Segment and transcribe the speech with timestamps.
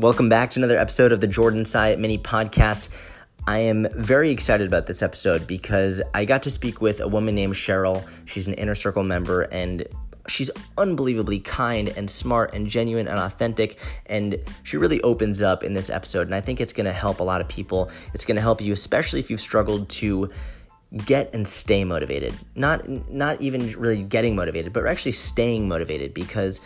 [0.00, 2.88] Welcome back to another episode of the Jordan Syatt Mini Podcast.
[3.46, 7.34] I am very excited about this episode because I got to speak with a woman
[7.34, 8.02] named Cheryl.
[8.24, 9.86] She's an inner circle member and
[10.26, 15.74] she's unbelievably kind and smart and genuine and authentic and she really opens up in
[15.74, 17.90] this episode and I think it's going to help a lot of people.
[18.14, 20.30] It's going to help you especially if you've struggled to
[21.04, 22.32] get and stay motivated.
[22.54, 26.62] Not not even really getting motivated, but actually staying motivated because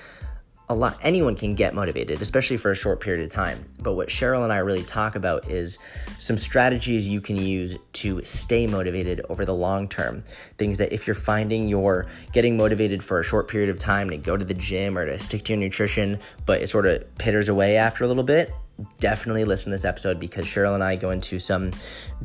[0.68, 3.64] a lot anyone can get motivated especially for a short period of time.
[3.80, 5.78] But what cheryl and i really talk about is
[6.18, 10.22] some strategies you can use to stay motivated over the long term.
[10.56, 14.16] Things that if you're finding you're getting motivated for a short period of time to
[14.16, 17.48] go to the gym or to stick to your nutrition but it sort of pitters
[17.48, 18.52] away after a little bit
[18.98, 21.70] definitely listen to this episode because Cheryl and I go into some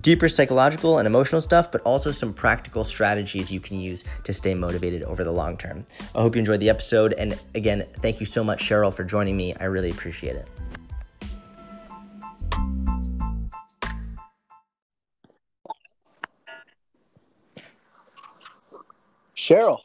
[0.01, 4.53] deeper psychological and emotional stuff, but also some practical strategies you can use to stay
[4.53, 5.85] motivated over the long term.
[6.15, 7.13] I hope you enjoyed the episode.
[7.13, 9.53] And again, thank you so much, Cheryl, for joining me.
[9.55, 10.49] I really appreciate it.
[19.35, 19.79] Cheryl.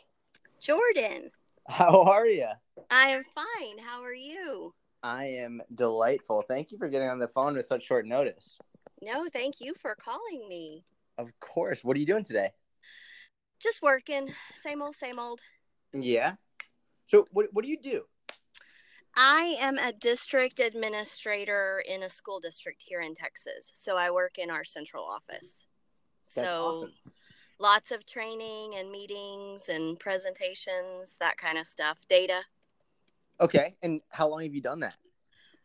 [0.60, 1.30] Jordan.
[1.68, 2.48] How are you?
[2.90, 3.78] I am fine.
[3.78, 4.74] How are you?
[5.04, 6.42] I am delightful.
[6.48, 8.58] Thank you for getting on the phone with such short notice.
[9.02, 10.82] No, thank you for calling me.
[11.18, 11.84] Of course.
[11.84, 12.52] What are you doing today?
[13.60, 14.32] Just working.
[14.62, 15.42] Same old, same old.
[15.92, 16.32] Yeah.
[17.04, 18.04] So, what, what do you do?
[19.14, 23.72] I am a district administrator in a school district here in Texas.
[23.74, 25.66] So, I work in our central office.
[26.34, 26.92] That's so, awesome.
[27.60, 32.40] lots of training and meetings and presentations, that kind of stuff, data.
[33.40, 33.76] Okay.
[33.82, 34.96] And how long have you done that?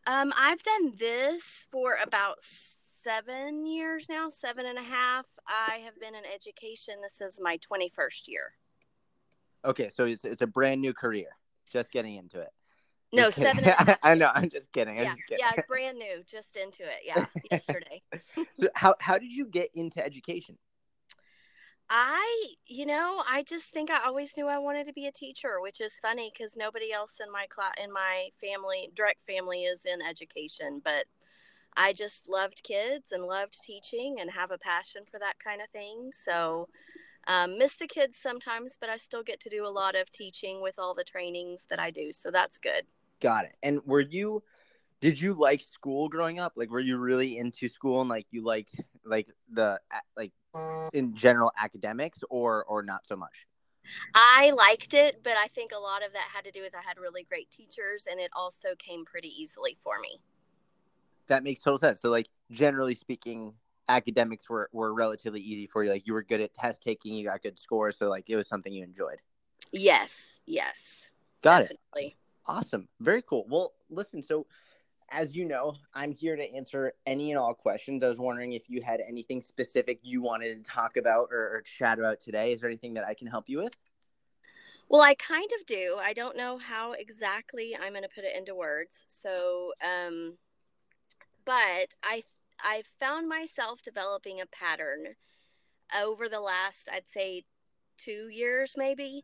[0.06, 5.26] Um, I've done this for about seven years now, seven and a half.
[5.46, 6.96] I have been in education.
[7.02, 8.52] This is my 21st year.
[9.64, 9.88] Okay.
[9.88, 11.28] So, it's, it's a brand new career.
[11.70, 12.50] Just getting into it.
[13.12, 13.98] No, Just seven and a half.
[14.02, 14.30] I know.
[14.34, 14.98] I'm just kidding.
[14.98, 15.44] I'm yeah, just kidding.
[15.44, 17.00] yeah, brand new, just into it.
[17.04, 18.02] Yeah, yesterday.
[18.54, 20.56] so, how, how did you get into education?
[21.92, 25.60] I, you know, I just think I always knew I wanted to be a teacher,
[25.60, 29.84] which is funny because nobody else in my class, in my family, direct family, is
[29.84, 30.80] in education.
[30.84, 31.06] But
[31.76, 35.68] I just loved kids and loved teaching and have a passion for that kind of
[35.70, 36.10] thing.
[36.12, 36.68] So,
[37.26, 40.62] um, miss the kids sometimes, but I still get to do a lot of teaching
[40.62, 42.12] with all the trainings that I do.
[42.12, 42.84] So that's good.
[43.20, 43.56] Got it.
[43.62, 44.42] And were you,
[45.00, 46.52] did you like school growing up?
[46.56, 49.80] Like, were you really into school and like you liked like the,
[50.16, 50.32] like,
[50.92, 53.46] in general academics or or not so much?
[54.14, 56.82] I liked it, but I think a lot of that had to do with I
[56.86, 60.20] had really great teachers and it also came pretty easily for me.
[61.28, 62.00] that makes total sense.
[62.00, 63.54] So like generally speaking
[63.88, 65.90] academics were were relatively easy for you.
[65.90, 68.48] Like you were good at test taking you got good scores so like it was
[68.48, 69.18] something you enjoyed.
[69.72, 71.10] Yes, yes.
[71.42, 71.78] got it.
[72.46, 72.88] Awesome.
[73.00, 73.46] Very cool.
[73.48, 74.46] Well listen so
[75.10, 78.68] as you know i'm here to answer any and all questions i was wondering if
[78.68, 82.60] you had anything specific you wanted to talk about or, or chat about today is
[82.60, 83.76] there anything that i can help you with
[84.88, 85.98] Well, I kind of do.
[86.02, 89.06] I don't know how exactly I'm going to put it into words.
[89.08, 90.36] So, um,
[91.44, 92.24] but I
[92.60, 95.14] I found myself developing a pattern
[95.98, 97.44] over the last, I'd say,
[97.98, 99.22] two years maybe,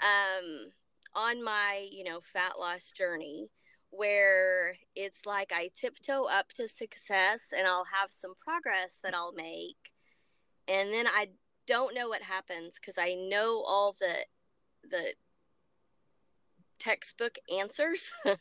[0.00, 0.70] um,
[1.14, 3.50] on my you know fat loss journey,
[3.90, 9.32] where it's like I tiptoe up to success and I'll have some progress that I'll
[9.32, 9.92] make,
[10.66, 11.28] and then I
[11.66, 14.16] don't know what happens because I know all the
[14.90, 15.14] the
[16.78, 18.12] textbook answers.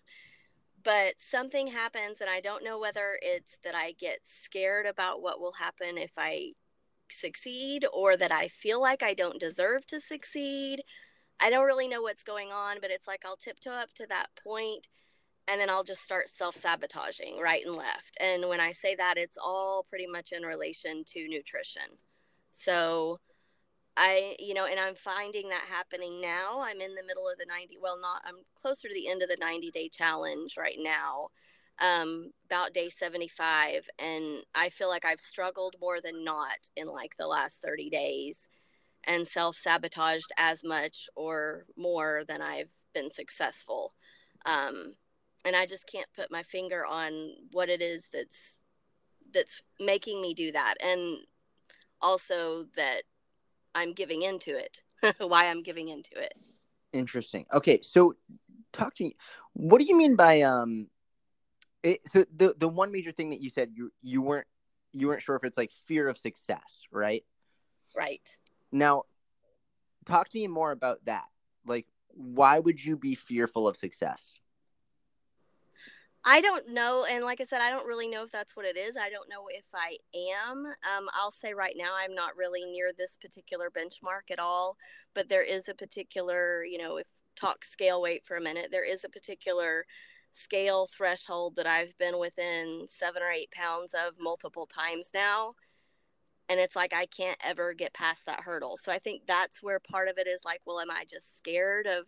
[0.83, 5.41] But something happens and i don't know whether it's that i get scared about what
[5.41, 6.51] will happen if i
[7.09, 10.81] succeed or that i feel like i don't deserve to succeed.
[11.39, 14.27] I don't really know what's going on but it's like i'll tiptoe up to that
[14.41, 14.87] point
[15.47, 19.37] and then i'll just start self-sabotaging right and left and when i say that it's
[19.37, 21.83] all pretty much in relation to nutrition
[22.51, 23.19] so
[23.99, 26.61] I, you know, and I'm finding that happening now.
[26.61, 29.27] I'm in the middle of the 90, well, not, I'm closer to the end of
[29.27, 31.29] the 90 day challenge right now,
[31.79, 33.89] um, about day 75.
[33.97, 38.49] And I feel like I've struggled more than not in like the last 30 days
[39.03, 43.95] and self sabotaged as much or more than I've been successful.
[44.45, 44.93] Um,
[45.45, 47.11] and I just can't put my finger on
[47.51, 48.59] what it is that's,
[49.33, 50.75] that's making me do that.
[50.83, 51.17] And
[52.01, 53.03] also that
[53.75, 54.81] I'm giving into it,
[55.19, 56.33] why I'm giving into it.
[56.93, 57.45] Interesting.
[57.53, 58.15] Okay, so
[58.73, 59.15] talk to me.
[59.53, 60.87] What do you mean by um?
[61.83, 64.47] It, so the the one major thing that you said you you weren't
[64.93, 67.23] you weren't sure if it's like fear of success, right?
[67.95, 68.37] Right.
[68.71, 69.03] Now,
[70.05, 71.25] talk to me more about that.
[71.65, 74.39] Like, why would you be fearful of success?
[76.29, 78.75] I don't know, and like I said, I don't really know if that's what it
[78.75, 78.97] is.
[78.97, 80.65] I don't know if I am.
[80.65, 84.75] Um, I'll say right now, I'm not really near this particular benchmark at all.
[85.15, 87.07] But there is a particular, you know, if
[87.37, 89.85] talk scale weight for a minute, there is a particular
[90.33, 95.55] scale threshold that I've been within seven or eight pounds of multiple times now.
[96.49, 98.75] And it's like I can't ever get past that hurdle.
[98.75, 101.87] So I think that's where part of it is like, well, am I just scared
[101.87, 102.03] of,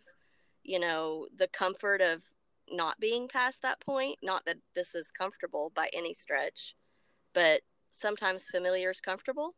[0.62, 2.20] you know, the comfort of
[2.70, 4.18] not being past that point?
[4.22, 6.76] Not that this is comfortable by any stretch,
[7.34, 9.54] but sometimes familiar is comfortable.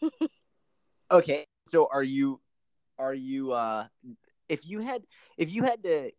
[1.10, 1.46] okay.
[1.68, 2.40] So are you,
[2.98, 3.86] are you, uh,
[4.48, 5.02] if you had,
[5.36, 6.10] if you had to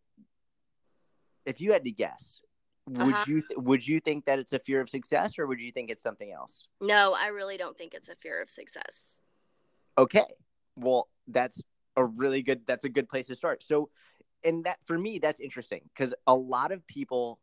[1.46, 2.42] if you had to guess,
[2.88, 3.26] would uh-huh.
[3.28, 5.90] you th- would you think that it's a fear of success or would you think
[5.90, 6.68] it's something else?
[6.80, 9.20] No, I really don't think it's a fear of success.
[9.98, 10.26] Okay.
[10.76, 11.62] Well, that's
[11.96, 13.64] a really good that's a good place to start.
[13.64, 13.90] So,
[14.44, 17.40] and that for me that's interesting cuz a lot of people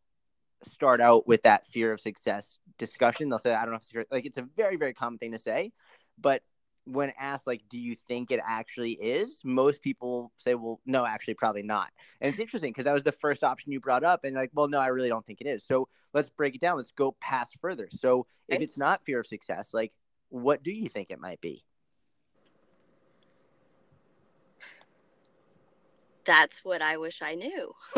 [0.67, 3.29] start out with that fear of success discussion.
[3.29, 5.39] They'll say I don't know if it's like it's a very very common thing to
[5.39, 5.73] say,
[6.19, 6.43] but
[6.85, 9.41] when asked like do you think it actually is?
[9.45, 11.91] Most people say well no actually probably not.
[12.21, 14.69] And it's interesting because that was the first option you brought up and like well
[14.69, 15.65] no i really don't think it is.
[15.65, 16.77] So let's break it down.
[16.77, 17.89] Let's go past further.
[17.91, 18.27] So okay.
[18.57, 19.93] if it's not fear of success like
[20.31, 21.65] what do you think it might be
[26.29, 27.73] that's what i wish i knew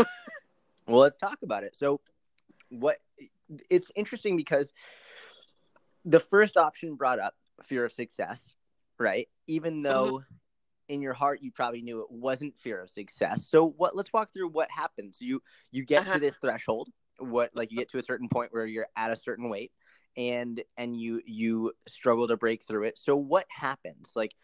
[0.87, 2.01] well let's talk about it so
[2.71, 2.97] what
[3.69, 4.73] it's interesting because
[6.05, 8.55] the first option brought up fear of success
[9.01, 9.29] right?
[9.49, 9.83] Even mm-hmm.
[9.83, 10.35] though mm-hmm.
[10.89, 13.49] in your heart you probably knew it wasn't fear of success.
[13.49, 15.17] So what let's walk through what happens.
[15.19, 15.43] You
[15.73, 16.15] you get uh-huh.
[16.15, 19.17] to this threshold, what like you get to a certain point where you're at a
[19.17, 19.73] certain weight
[20.17, 22.99] and and you you struggle to break through it.
[22.99, 24.11] So what happens?
[24.15, 24.35] Like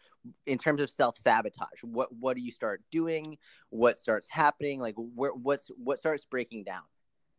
[0.45, 3.37] in terms of self-sabotage, what what do you start doing?
[3.69, 4.79] What starts happening?
[4.79, 6.83] Like where what's what starts breaking down?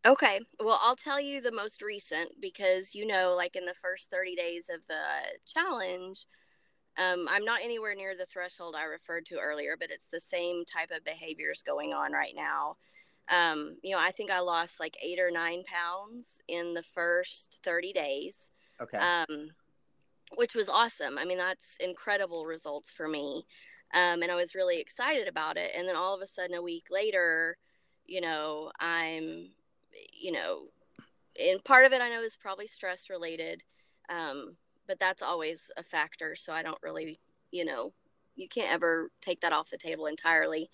[0.06, 0.40] Okay.
[0.60, 4.36] Well, I'll tell you the most recent because you know, like in the first 30
[4.36, 5.00] days of the
[5.46, 6.26] challenge,
[6.96, 10.64] um, I'm not anywhere near the threshold I referred to earlier, but it's the same
[10.64, 12.76] type of behaviors going on right now.
[13.30, 17.60] Um, you know, I think I lost like eight or nine pounds in the first
[17.62, 18.50] 30 days.
[18.80, 18.98] Okay.
[18.98, 19.50] Um,
[20.34, 21.18] which was awesome.
[21.18, 23.46] I mean, that's incredible results for me.
[23.94, 25.72] Um, and I was really excited about it.
[25.74, 27.56] And then all of a sudden, a week later,
[28.06, 29.50] you know, I'm,
[30.12, 30.66] you know,
[31.42, 33.62] and part of it I know is probably stress related.
[34.10, 36.34] Um, but that's always a factor.
[36.34, 37.18] So I don't really,
[37.50, 37.92] you know,
[38.36, 40.70] you can't ever take that off the table entirely.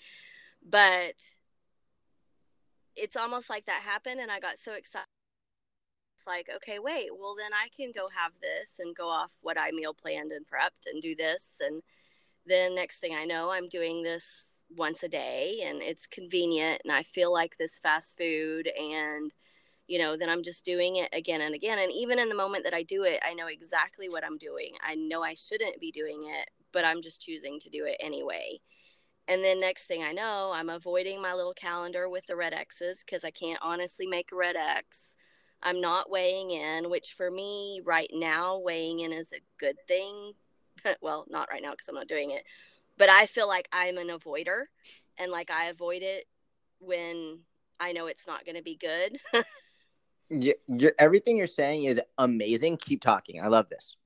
[0.69, 1.15] But
[2.97, 5.07] it's almost like that happened, and I got so excited.
[6.17, 9.59] It's like, okay, wait, well, then I can go have this and go off what
[9.59, 11.55] I meal planned and prepped and do this.
[11.61, 11.83] And
[12.47, 14.47] then next thing I know, I'm doing this
[14.77, 19.33] once a day and it's convenient and I feel like this fast food and
[19.87, 21.79] you know, then I'm just doing it again and again.
[21.79, 24.73] And even in the moment that I do it, I know exactly what I'm doing.
[24.83, 28.61] I know I shouldn't be doing it, but I'm just choosing to do it anyway.
[29.27, 33.03] And then next thing I know, I'm avoiding my little calendar with the red X's
[33.05, 35.17] because I can't honestly make a red X.
[35.63, 40.33] I'm not weighing in, which for me right now, weighing in is a good thing.
[41.01, 42.45] well, not right now because I'm not doing it,
[42.99, 44.65] but I feel like I'm an avoider
[45.17, 46.27] and like I avoid it
[46.81, 47.41] when
[47.81, 49.19] I know it's not going to be good.
[50.29, 52.77] you, you're, everything you're saying is amazing.
[52.77, 53.43] Keep talking.
[53.43, 53.97] I love this.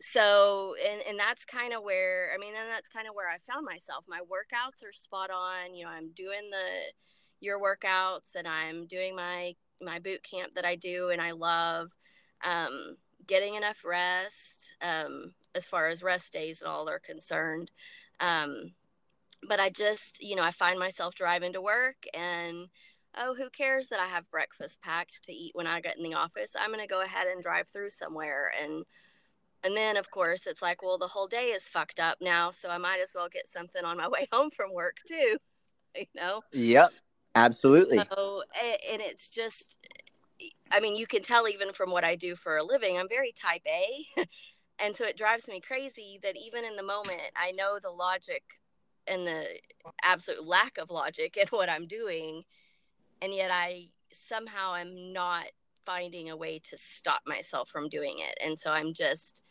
[0.00, 3.38] So, and, and that's kind of where, I mean, and that's kind of where I
[3.50, 4.04] found myself.
[4.08, 5.74] My workouts are spot on.
[5.74, 6.92] You know, I'm doing the,
[7.40, 11.90] your workouts and I'm doing my, my boot camp that I do and I love,
[12.44, 17.72] um, getting enough rest, um, as far as rest days and all are concerned.
[18.20, 18.72] Um,
[19.48, 22.68] but I just, you know, I find myself driving to work and,
[23.16, 26.14] oh, who cares that I have breakfast packed to eat when I get in the
[26.14, 26.52] office?
[26.56, 28.52] I'm going to go ahead and drive through somewhere.
[28.62, 28.84] And,
[29.64, 32.50] and then of course it's like, well, the whole day is fucked up now.
[32.50, 35.36] So I might as well get something on my way home from work too,
[35.96, 36.42] you know?
[36.52, 36.92] Yep.
[37.34, 37.98] Absolutely.
[37.98, 38.42] So,
[38.90, 39.78] and it's just,
[40.72, 43.32] I mean, you can tell even from what I do for a living, I'm very
[43.32, 44.22] type A.
[44.82, 48.42] and so it drives me crazy that even in the moment, I know the logic
[49.06, 49.46] and the
[50.02, 52.42] absolute lack of logic in what I'm doing
[53.20, 55.46] and yet I somehow am not
[55.88, 58.36] finding a way to stop myself from doing it.
[58.44, 59.42] And so I'm just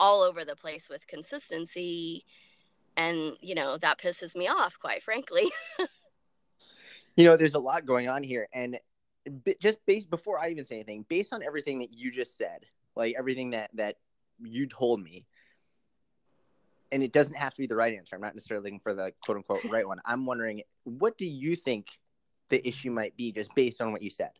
[0.00, 2.24] all over the place with consistency.
[2.96, 5.52] And, you know, that pisses me off, quite frankly.
[7.16, 8.48] you know, there's a lot going on here.
[8.52, 8.80] And
[9.62, 12.64] just based before I even say anything, based on everything that you just said,
[12.96, 13.98] like everything that, that
[14.42, 15.26] you told me,
[16.90, 18.16] and it doesn't have to be the right answer.
[18.16, 20.00] I'm not necessarily looking for the quote unquote right one.
[20.04, 21.86] I'm wondering, what do you think
[22.48, 24.32] the issue might be just based on what you said?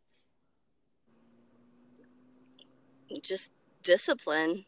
[3.22, 4.64] Just discipline.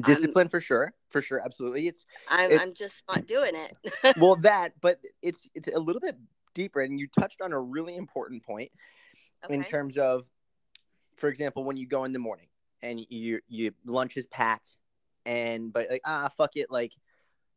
[0.00, 1.88] Discipline I'm, for sure, for sure, absolutely.
[1.88, 4.16] It's I'm it's, I'm just not doing it.
[4.18, 6.16] well, that, but it's it's a little bit
[6.54, 8.70] deeper, and you touched on a really important point
[9.44, 9.54] okay.
[9.54, 10.24] in terms of,
[11.16, 12.46] for example, when you go in the morning
[12.82, 14.76] and you you lunch is packed,
[15.26, 16.92] and but like ah fuck it, like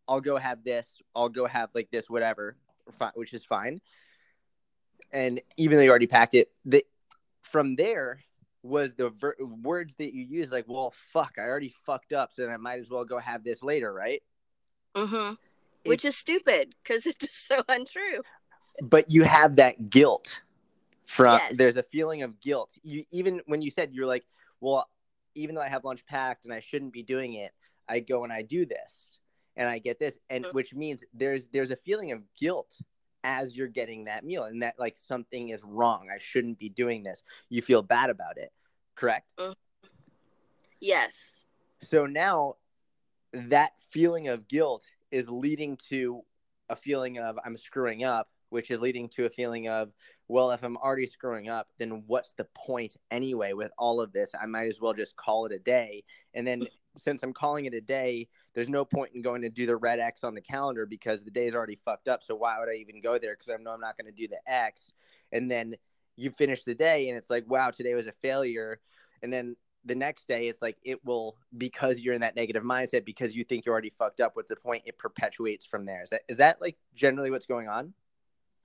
[0.08, 2.58] I'll go have this, I'll go have like this, whatever,
[3.14, 3.80] which is fine.
[5.12, 6.84] And even though you already packed it, the
[7.44, 8.24] from there
[8.64, 12.44] was the ver- words that you use like, well, fuck, I already fucked up, so
[12.44, 14.24] then I might as well go have this later, right?
[14.96, 15.34] Mm-hmm.
[15.86, 18.22] Which is stupid because it's so untrue.
[18.82, 20.42] But you have that guilt
[21.06, 21.58] from yes.
[21.58, 22.72] there's a feeling of guilt.
[22.84, 24.24] You even when you said you're like,
[24.62, 24.90] well,
[25.36, 27.52] even though I have lunch packed and I shouldn't be doing it,
[27.88, 29.20] I go and I do this
[29.56, 30.56] and I get this, and mm-hmm.
[30.56, 32.78] which means there's there's a feeling of guilt
[33.24, 37.04] as you're getting that meal and that like something is wrong i shouldn't be doing
[37.04, 38.52] this you feel bad about it
[38.96, 39.34] correct?
[39.40, 39.56] Mm.
[40.80, 41.18] yes.
[41.82, 42.56] So now
[43.34, 46.22] that feeling of guilt is leading to
[46.70, 49.92] a feeling of i'm screwing up which is leading to a feeling of
[50.28, 54.32] well if i'm already screwing up then what's the point anyway with all of this?
[54.40, 56.04] I might as well just call it a day.
[56.34, 59.66] And then since I'm calling it a day, there's no point in going to do
[59.66, 62.24] the red X on the calendar because the day's already fucked up.
[62.24, 63.36] So why would I even go there?
[63.36, 64.92] Because I know I'm not going to do the X.
[65.32, 65.76] And then
[66.16, 68.80] you finish the day and it's like, wow, today was a failure.
[69.22, 73.06] And then the next day it's like it will because you're in that negative mindset
[73.06, 74.36] because you think you're already fucked up.
[74.36, 74.84] What's the point?
[74.86, 76.04] It perpetuates from there.
[76.04, 77.94] Is that is that like generally what's going on?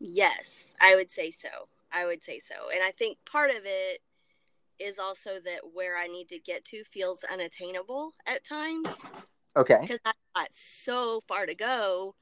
[0.01, 1.49] Yes, I would say so.
[1.91, 2.55] I would say so.
[2.73, 4.01] And I think part of it
[4.79, 8.89] is also that where I need to get to feels unattainable at times.
[9.57, 9.79] Okay.
[9.81, 12.15] Because I've got so far to go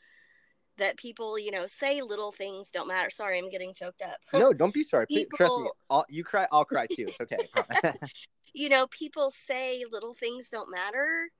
[0.79, 3.11] that people, you know, say little things don't matter.
[3.11, 4.19] Sorry, I'm getting choked up.
[4.33, 5.07] no, don't be sorry.
[5.07, 5.37] People...
[5.37, 5.71] Trust me.
[5.91, 7.07] I'll, you cry, I'll cry too.
[7.09, 7.39] It's okay.
[8.55, 11.31] you know, people say little things don't matter,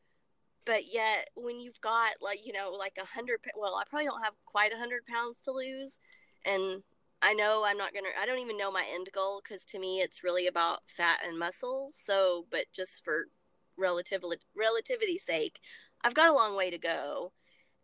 [0.65, 4.23] but yet when you've got like, you know, like a hundred, well, I probably don't
[4.23, 5.99] have quite a hundred pounds to lose.
[6.45, 6.83] And
[7.23, 8.09] I know I'm not gonna.
[8.21, 11.39] I don't even know my end goal because to me it's really about fat and
[11.39, 11.91] muscle.
[11.95, 13.27] So, but just for
[13.79, 15.61] relativity relativity's sake,
[16.05, 17.33] I've got a long way to go,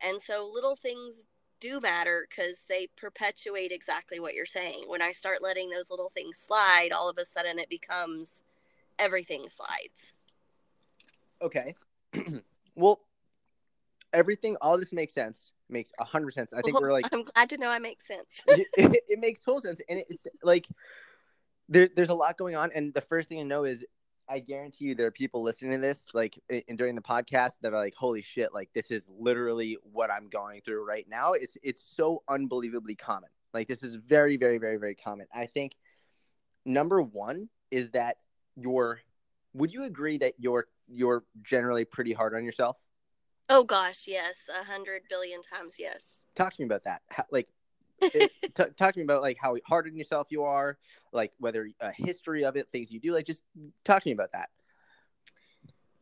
[0.00, 1.26] and so little things
[1.60, 4.84] do matter because they perpetuate exactly what you're saying.
[4.88, 8.42] When I start letting those little things slide, all of a sudden it becomes
[8.98, 10.12] everything slides.
[11.40, 11.74] Okay.
[12.74, 13.00] well,
[14.12, 16.52] everything, all this makes sense makes a hundred sense.
[16.52, 17.06] I think well, we're like.
[17.12, 18.42] I'm glad to know I make sense.
[18.46, 20.68] it, it, it, makes total sense, and it's like
[21.68, 23.84] there, there's a lot going on, and the first thing to know is.
[24.28, 27.74] I guarantee you, there are people listening to this, like, and during the podcast, that
[27.74, 28.54] are like, "Holy shit!
[28.54, 33.28] Like, this is literally what I'm going through right now." It's it's so unbelievably common.
[33.52, 35.26] Like, this is very, very, very, very common.
[35.34, 35.74] I think
[36.64, 38.18] number one is that
[38.56, 39.00] you're.
[39.54, 42.78] Would you agree that you're you're generally pretty hard on yourself?
[43.54, 46.24] Oh gosh, yes, a hundred billion times yes.
[46.34, 47.02] Talk to me about that.
[47.10, 47.48] How, like,
[48.00, 50.78] it, t- talk to me about like how hard on yourself you are,
[51.12, 53.12] like whether a history of it, things you do.
[53.12, 53.42] Like, just
[53.84, 54.48] talk to me about that.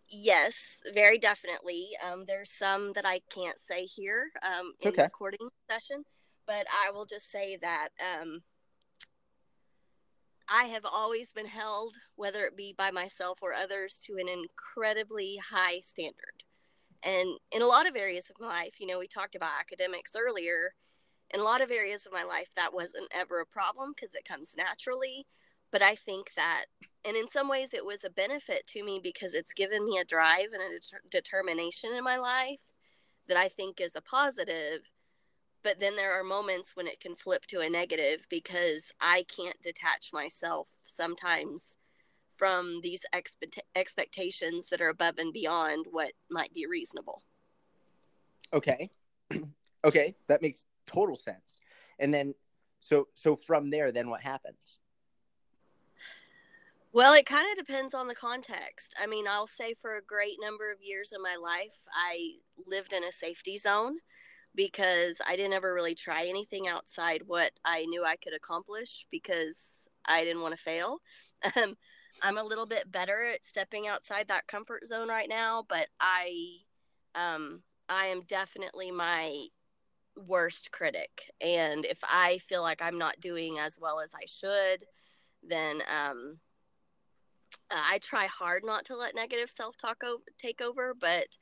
[0.09, 1.89] Yes, very definitely.
[2.09, 4.99] Um, there's some that I can't say here um, in okay.
[4.99, 6.05] the recording session,
[6.47, 8.43] but I will just say that um,
[10.49, 15.41] I have always been held, whether it be by myself or others, to an incredibly
[15.51, 16.45] high standard.
[17.03, 20.13] And in a lot of areas of my life, you know, we talked about academics
[20.17, 20.75] earlier.
[21.33, 24.25] In a lot of areas of my life, that wasn't ever a problem because it
[24.25, 25.27] comes naturally.
[25.71, 26.65] But I think that,
[27.05, 30.05] and in some ways, it was a benefit to me because it's given me a
[30.05, 32.61] drive and a det- determination in my life
[33.29, 34.81] that I think is a positive.
[35.63, 39.63] But then there are moments when it can flip to a negative because I can't
[39.63, 41.77] detach myself sometimes
[42.41, 47.23] from these expect- expectations that are above and beyond what might be reasonable.
[48.51, 48.89] Okay.
[49.85, 51.61] okay, that makes total sense.
[51.99, 52.35] And then
[52.79, 54.79] so so from there then what happens?
[56.95, 58.95] Well, it kind of depends on the context.
[58.99, 62.95] I mean, I'll say for a great number of years in my life, I lived
[62.95, 63.99] in a safety zone
[64.55, 69.87] because I didn't ever really try anything outside what I knew I could accomplish because
[70.07, 71.01] I didn't want to fail.
[71.57, 71.75] Um,
[72.23, 76.59] I'm a little bit better at stepping outside that comfort zone right now, but I
[77.15, 79.47] um I am definitely my
[80.17, 81.33] worst critic.
[81.41, 84.85] And if I feel like I'm not doing as well as I should,
[85.43, 86.39] then um
[87.71, 91.39] I try hard not to let negative self-talk o- take over, but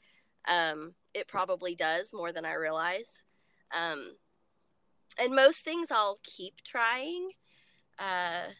[0.48, 3.24] um it probably does more than I realize.
[3.76, 4.16] Um
[5.18, 7.30] and most things I'll keep trying.
[7.98, 8.52] Uh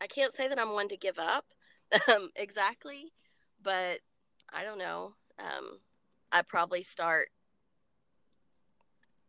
[0.00, 1.44] I can't say that I'm one to give up
[2.08, 3.12] um, exactly,
[3.62, 4.00] but
[4.52, 5.14] I don't know.
[5.38, 5.78] Um,
[6.32, 7.28] I probably start.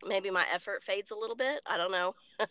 [0.04, 1.62] Maybe my effort fades a little bit.
[1.66, 2.16] I don't know.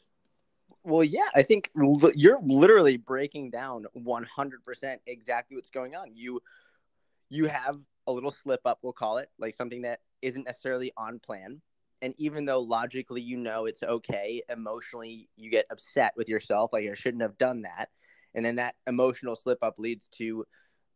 [0.84, 6.14] well, yeah, I think l- you're literally breaking down 100% exactly what's going on.
[6.14, 6.40] You
[7.28, 11.20] you have a little slip up, we'll call it, like something that isn't necessarily on
[11.20, 11.60] plan.
[12.02, 16.88] And even though logically you know it's okay, emotionally you get upset with yourself, like
[16.88, 17.88] I shouldn't have done that.
[18.34, 20.44] And then that emotional slip up leads to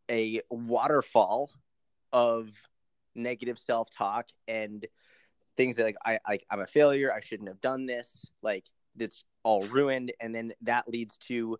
[0.09, 1.51] a waterfall
[2.13, 2.49] of
[3.15, 4.85] negative self talk and
[5.57, 8.65] things that like I like I'm a failure, I shouldn't have done this, like
[8.97, 11.57] it's all ruined, and then that leads to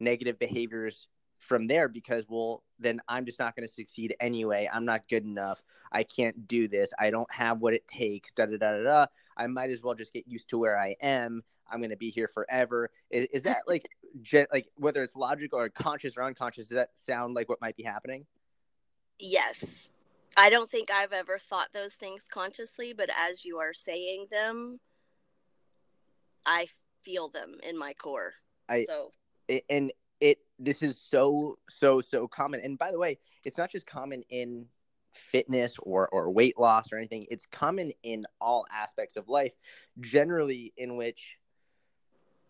[0.00, 1.08] negative behaviors
[1.38, 4.68] from there because well then i'm just not going to succeed anyway.
[4.72, 5.62] I'm not good enough.
[5.92, 6.90] I can't do this.
[6.98, 8.32] I don't have what it takes.
[8.32, 9.06] Da da da da, da.
[9.36, 12.10] i might as well just get used to where i am i'm going to be
[12.10, 12.90] here forever.
[13.10, 13.88] Is, is that like
[14.52, 17.82] like whether it's logical or conscious or unconscious does that sound like what might be
[17.82, 18.26] happening?
[19.18, 19.90] Yes.
[20.36, 24.78] I don't think i've ever thought those things consciously but as you are saying them
[26.46, 26.68] i
[27.08, 28.34] feel them in my core.
[28.68, 29.12] I so.
[29.70, 32.60] and it this is so so so common.
[32.62, 34.66] And by the way it's not just common in
[35.12, 37.26] fitness or or weight loss or anything.
[37.30, 39.52] It's common in all aspects of life
[40.00, 41.36] generally in which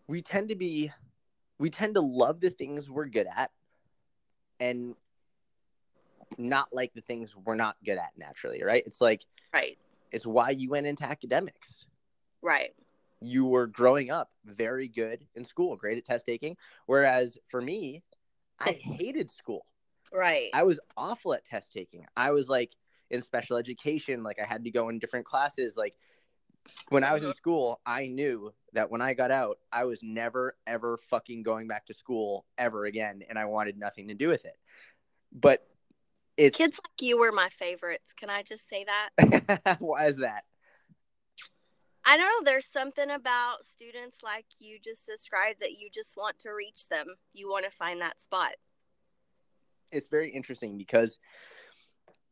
[0.09, 0.91] we tend to be
[1.59, 3.51] we tend to love the things we're good at
[4.59, 4.95] and
[6.37, 9.23] not like the things we're not good at naturally right it's like
[9.53, 9.77] right
[10.11, 11.85] it's why you went into academics
[12.41, 12.73] right
[13.21, 16.55] you were growing up very good in school, great at test taking.
[16.85, 18.03] Whereas for me,
[18.59, 19.65] I hated school.
[20.13, 20.49] Right.
[20.53, 22.05] I was awful at test taking.
[22.15, 22.71] I was like
[23.09, 25.75] in special education, like I had to go in different classes.
[25.75, 25.95] Like
[26.89, 30.55] when I was in school, I knew that when I got out, I was never,
[30.67, 33.21] ever fucking going back to school ever again.
[33.29, 34.57] And I wanted nothing to do with it.
[35.31, 35.65] But
[36.37, 38.13] it's kids like you were my favorites.
[38.13, 39.77] Can I just say that?
[39.79, 40.43] Why is that?
[42.05, 42.51] I don't know.
[42.51, 47.07] There's something about students like you just described that you just want to reach them.
[47.33, 48.53] You want to find that spot.
[49.91, 51.19] It's very interesting because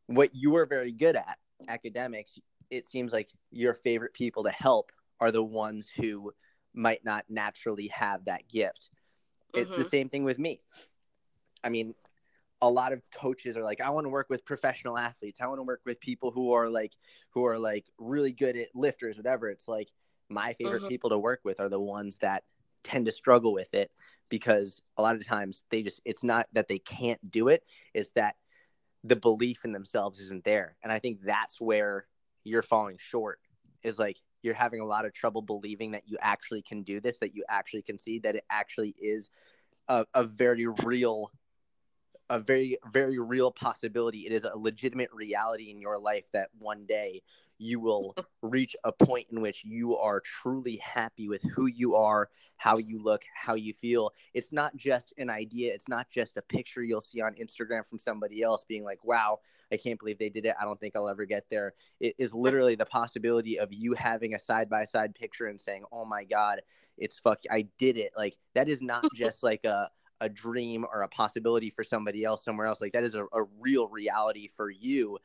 [0.07, 4.91] what you are very good at, academics, it seems like your favorite people to help
[5.19, 6.31] are the ones who
[6.73, 8.89] might not naturally have that gift.
[9.53, 9.81] It's mm-hmm.
[9.81, 10.61] the same thing with me.
[11.63, 11.95] I mean,
[12.61, 15.59] a lot of coaches are like i want to work with professional athletes i want
[15.59, 16.93] to work with people who are like
[17.29, 19.89] who are like really good at lifters whatever it's like
[20.29, 20.89] my favorite mm-hmm.
[20.89, 22.43] people to work with are the ones that
[22.83, 23.91] tend to struggle with it
[24.29, 28.11] because a lot of times they just it's not that they can't do it it's
[28.11, 28.35] that
[29.03, 32.05] the belief in themselves isn't there and i think that's where
[32.47, 33.39] you're falling short
[33.83, 37.19] is like you're having a lot of trouble believing that you actually can do this
[37.19, 39.29] that you actually can see that it actually is
[39.87, 41.31] a, a very real
[42.29, 44.25] a very very real possibility.
[44.25, 47.21] It is a legitimate reality in your life that one day
[47.57, 52.29] you will reach a point in which you are truly happy with who you are
[52.57, 54.11] how you look how you feel.
[54.33, 55.73] It's not just an idea.
[55.73, 59.39] It's not just a picture you'll see on instagram from somebody else being like wow
[59.71, 60.55] i can't believe they did it.
[60.59, 61.73] I don't think i'll ever get there.
[61.99, 65.83] It is literally the possibility of you having a side by side picture and saying
[65.91, 66.61] oh my god
[66.97, 68.11] it's fuck i did it.
[68.17, 69.89] Like that is not just like a
[70.19, 72.81] a dream or a possibility for somebody else somewhere else.
[72.81, 75.19] Like that is a, a real reality for you.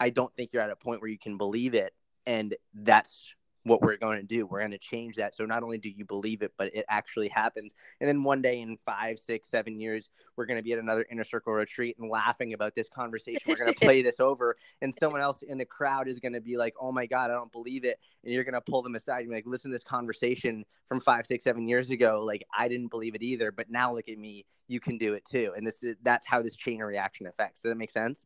[0.00, 1.94] I don't think you're at a point where you can believe it.
[2.26, 3.34] And that's
[3.68, 4.46] what we're going to do.
[4.46, 5.34] We're going to change that.
[5.34, 7.74] So not only do you believe it, but it actually happens.
[8.00, 11.06] And then one day in five, six, seven years, we're going to be at another
[11.10, 13.40] inner circle retreat and laughing about this conversation.
[13.46, 16.40] We're going to play this over, and someone else in the crowd is going to
[16.40, 18.94] be like, "Oh my god, I don't believe it!" And you're going to pull them
[18.94, 22.22] aside and be like, "Listen to this conversation from five, six, seven years ago.
[22.24, 24.46] Like I didn't believe it either, but now look at me.
[24.68, 27.60] You can do it too." And this is that's how this chain of reaction affects.
[27.60, 28.24] Does that make sense?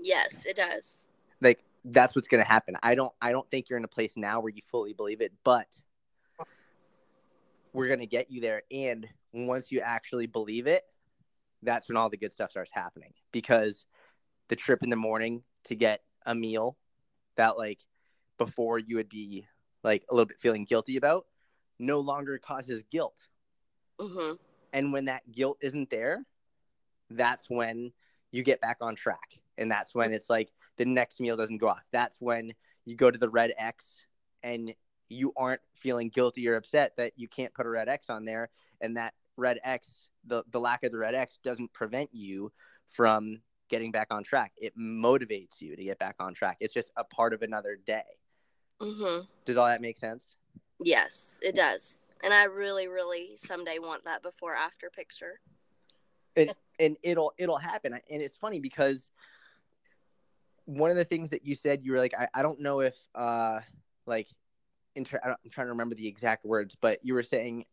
[0.00, 1.08] Yes, it does.
[1.40, 2.76] Like that's what's going to happen.
[2.82, 5.32] I don't I don't think you're in a place now where you fully believe it,
[5.44, 5.68] but
[7.72, 10.82] we're going to get you there and once you actually believe it,
[11.62, 13.84] that's when all the good stuff starts happening because
[14.48, 16.76] the trip in the morning to get a meal
[17.36, 17.80] that like
[18.38, 19.46] before you would be
[19.84, 21.26] like a little bit feeling guilty about
[21.78, 23.28] no longer causes guilt.
[24.00, 24.34] Mm-hmm.
[24.72, 26.24] And when that guilt isn't there,
[27.10, 27.92] that's when
[28.30, 29.40] you get back on track.
[29.60, 31.84] And that's when it's like the next meal doesn't go off.
[31.92, 32.52] That's when
[32.84, 34.02] you go to the red X
[34.42, 34.74] and
[35.08, 38.48] you aren't feeling guilty or upset that you can't put a red X on there.
[38.80, 42.50] And that red X, the, the lack of the red X doesn't prevent you
[42.88, 44.52] from getting back on track.
[44.56, 46.56] It motivates you to get back on track.
[46.60, 48.02] It's just a part of another day.
[48.80, 49.26] Mm-hmm.
[49.44, 50.34] Does all that make sense?
[50.82, 51.94] Yes, it does.
[52.24, 55.40] And I really, really someday want that before after picture.
[56.36, 59.10] and and it'll it'll happen and it's funny because
[60.70, 62.96] one of the things that you said you were like i, I don't know if
[63.14, 63.60] uh
[64.06, 64.28] like
[64.94, 67.64] inter- i'm trying to remember the exact words but you were saying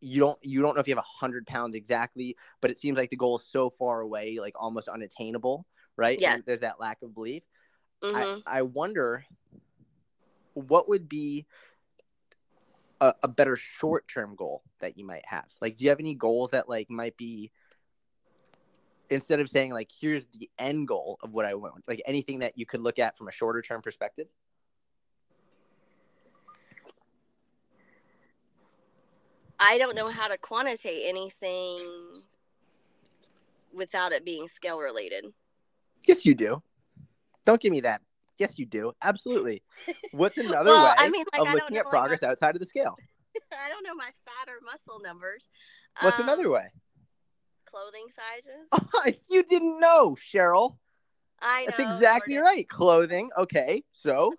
[0.00, 2.96] you don't you don't know if you have a hundred pounds exactly but it seems
[2.96, 6.32] like the goal is so far away like almost unattainable right Yeah.
[6.32, 7.42] there's, there's that lack of belief
[8.02, 9.24] hmm I, I wonder
[10.54, 11.46] what would be
[13.00, 15.46] a, a better short term goal that you might have.
[15.60, 17.50] Like, do you have any goals that like might be
[19.14, 22.58] instead of saying like here's the end goal of what I want, like anything that
[22.58, 24.26] you could look at from a shorter term perspective?
[29.58, 31.78] I don't know how to quantitate anything
[33.72, 35.26] without it being scale related.
[36.06, 36.62] Yes, you do.
[37.46, 38.02] Don't give me that.
[38.36, 38.92] Yes, you do.
[39.00, 39.62] Absolutely.
[40.10, 42.56] What's another Well, way I mean, like, of I looking know, at like, progress outside
[42.56, 42.96] of the scale?
[43.52, 45.48] I don't know my fat or muscle numbers.
[46.02, 46.68] What's Um, another way?
[47.74, 49.16] Clothing sizes.
[49.30, 50.76] you didn't know, Cheryl.
[51.42, 51.72] I know.
[51.76, 52.68] That's exactly Lord, right.
[52.68, 53.30] Clothing.
[53.36, 54.34] Okay, so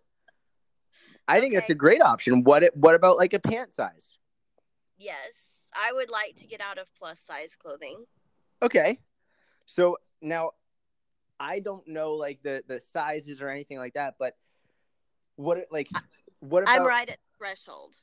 [1.28, 2.46] I think that's a great option.
[2.46, 4.18] What it, what about like a pant size?
[4.98, 5.34] Yes,
[5.74, 8.06] I would like to get out of plus size clothing.
[8.62, 9.00] Okay,
[9.66, 10.52] so now
[11.38, 14.38] I don't know like the the sizes or anything like that, but
[15.36, 15.90] what it- like
[16.40, 16.80] what about?
[16.80, 17.98] I'm right at threshold.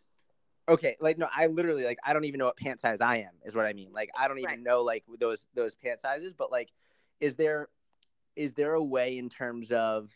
[0.69, 3.33] Okay, like no, I literally like I don't even know what pant size I am.
[3.45, 3.93] Is what I mean.
[3.93, 4.61] Like I don't even Right.
[4.63, 6.33] know like those those pant sizes.
[6.33, 6.71] But like,
[7.21, 7.69] is there
[8.37, 10.11] is there a way in terms of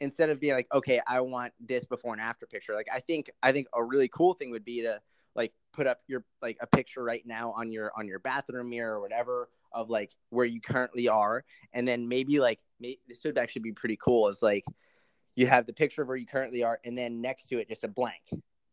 [0.00, 2.74] instead of being like, okay, I want this before and after picture.
[2.74, 5.00] Like I think I think a really cool thing would be to
[5.34, 8.96] like put up your like a picture right now on your on your bathroom mirror
[8.96, 13.38] or whatever of like where you currently are, and then maybe like may, this would
[13.38, 14.28] actually be pretty cool.
[14.28, 14.64] Is like
[15.36, 17.84] you have the picture of where you currently are, and then next to it just
[17.84, 18.22] a blank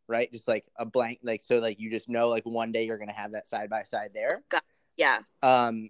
[0.08, 0.32] right?
[0.32, 3.13] Just like a blank, like so, like you just know, like one day you're gonna
[3.13, 4.43] have that side by side there.
[4.96, 5.20] Yeah.
[5.43, 5.89] Um,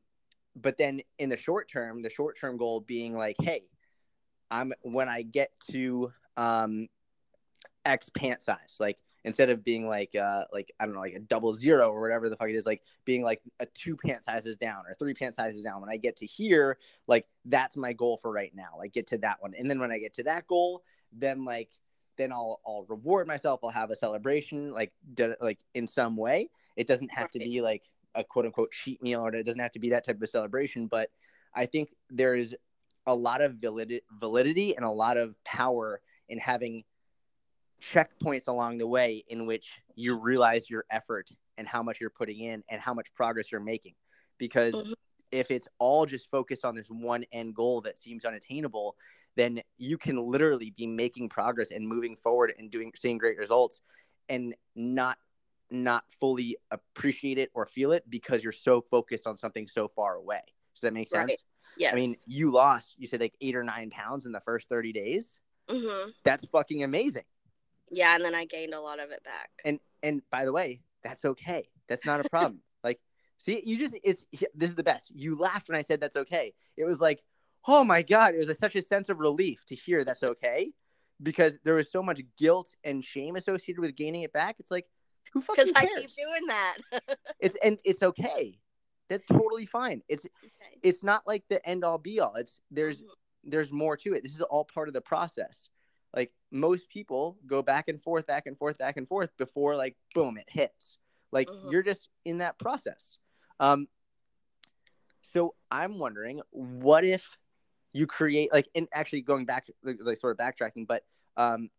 [0.55, 3.63] but then in the short term, the short term goal being like, hey,
[4.51, 6.87] I'm when I get to um
[7.85, 11.19] X pant size, like instead of being like uh like I don't know, like a
[11.19, 14.57] double zero or whatever the fuck it is, like being like a two pant sizes
[14.57, 15.81] down or three pant sizes down.
[15.81, 16.77] When I get to here,
[17.07, 18.75] like that's my goal for right now.
[18.77, 19.53] Like get to that one.
[19.57, 21.69] And then when I get to that goal, then like
[22.17, 23.59] then I'll I'll reward myself.
[23.63, 26.49] I'll have a celebration, like d- like in some way.
[26.75, 27.83] It doesn't have to be like
[28.15, 30.87] a quote unquote cheat meal, or it doesn't have to be that type of celebration.
[30.87, 31.09] But
[31.53, 32.55] I think there is
[33.05, 36.83] a lot of validity, validity and a lot of power in having
[37.81, 42.39] checkpoints along the way in which you realize your effort and how much you're putting
[42.39, 43.93] in and how much progress you're making.
[44.37, 44.93] Because Mhm.
[45.31, 48.95] if it's all just focused on this one end goal that seems unattainable,
[49.37, 53.79] then you can literally be making progress and moving forward and doing seeing great results
[54.27, 55.17] and not
[55.69, 60.15] not fully appreciate it or feel it because you're so focused on something so far
[60.15, 60.41] away.
[60.73, 61.29] Does that make sense?
[61.29, 61.37] Right.
[61.77, 61.93] Yes.
[61.93, 64.93] I mean, you lost, you said like eight or nine pounds in the first 30
[64.93, 65.39] days.
[65.69, 67.25] hmm That's fucking amazing.
[67.91, 69.49] yeah, and then I gained a lot of it back.
[69.63, 71.69] And and by the way, that's okay.
[71.87, 72.61] That's not a problem.
[72.83, 72.99] like,
[73.37, 75.11] see, you just it's this is the best.
[75.13, 76.53] You laughed when I said that's okay.
[76.75, 77.21] It was like,
[77.67, 80.71] oh my god, it was a, such a sense of relief to hear that's okay,
[81.21, 84.55] because there was so much guilt and shame associated with gaining it back.
[84.59, 84.85] It's like,
[85.33, 86.77] who Because fucking I keep doing that.
[87.39, 88.57] It's and it's okay.
[89.09, 90.01] That's totally fine.
[90.09, 90.79] It's okay.
[90.81, 92.35] it's not like the end all be all.
[92.35, 93.09] It's there's Mhm.
[93.43, 94.23] there's more to it.
[94.23, 95.69] This is all part of the process.
[96.15, 99.95] Like most people go back and forth, back and forth, back and forth before like
[100.15, 100.97] boom, it hits.
[101.31, 101.71] Like Mhm.
[101.71, 103.17] you're just in that process.
[103.59, 103.87] Um
[105.21, 107.37] so I'm wondering what if
[107.97, 111.03] you create like and actually going back like, sort of backtracking, but
[111.35, 111.69] um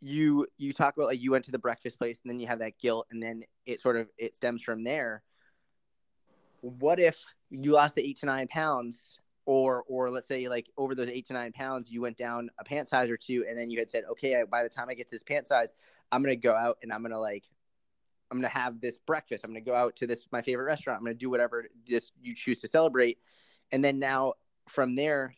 [0.00, 2.58] you you talk about like you went to the breakfast place and then you have
[2.58, 5.22] that guilt and then it sort of it stems from there.
[6.60, 10.94] What if you lost the eight to nine pounds or or let's say like over
[10.94, 13.70] those eight to nine pounds you went down a pant size or two and then
[13.70, 15.72] you had said okay by the time i get to this pant size
[16.10, 17.44] i'm gonna go out and i'm gonna like
[18.30, 19.44] i'm gonna have this breakfast.
[19.44, 20.98] I'm gonna go out to this my favorite restaurant.
[20.98, 23.18] I'm gonna do whatever this you choose to celebrate.
[23.72, 24.34] And then now
[24.68, 25.34] from there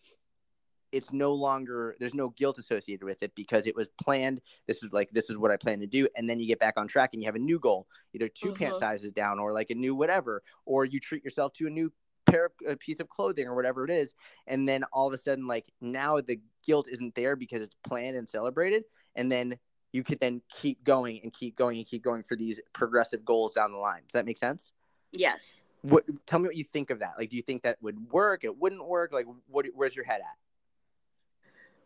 [0.90, 4.40] it's no longer there's no guilt associated with it because it was planned.
[4.66, 6.08] This is like this is what i plan to do.
[6.16, 8.54] And then you get back on track and you have a new goal either 2
[8.54, 8.78] pant Mhm.
[8.78, 11.92] sizes down or like a new whatever or you treat yourself to a new
[12.24, 14.14] pair of a piece of clothing or whatever it is.
[14.46, 18.16] And then all of a sudden like now the guilt isn't there because it's planned
[18.16, 18.84] and celebrated.
[19.14, 19.58] And then
[19.92, 23.52] you could then keep going and keep going and keep going for these progressive goals
[23.52, 24.04] down the line.
[24.04, 24.72] Does that make sense?
[25.12, 25.64] Yes.
[25.88, 28.44] What tell me what you think of that like do you think that would work
[28.44, 30.36] it wouldn't work like what where's your head at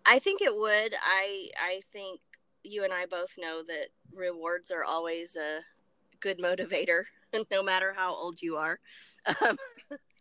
[0.05, 0.95] I think it would.
[1.01, 2.21] I I think
[2.65, 5.61] you and I both know that rewards are always a
[6.21, 7.05] good motivator,
[7.51, 8.79] no matter how old you are.
[9.41, 9.57] Um,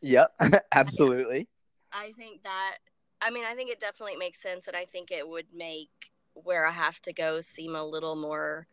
[0.02, 0.34] Yep,
[0.72, 1.48] absolutely.
[1.94, 2.78] I think that,
[3.22, 5.89] I mean, I think it definitely makes sense, and I think it would make
[6.34, 8.67] where I have to go seem a little more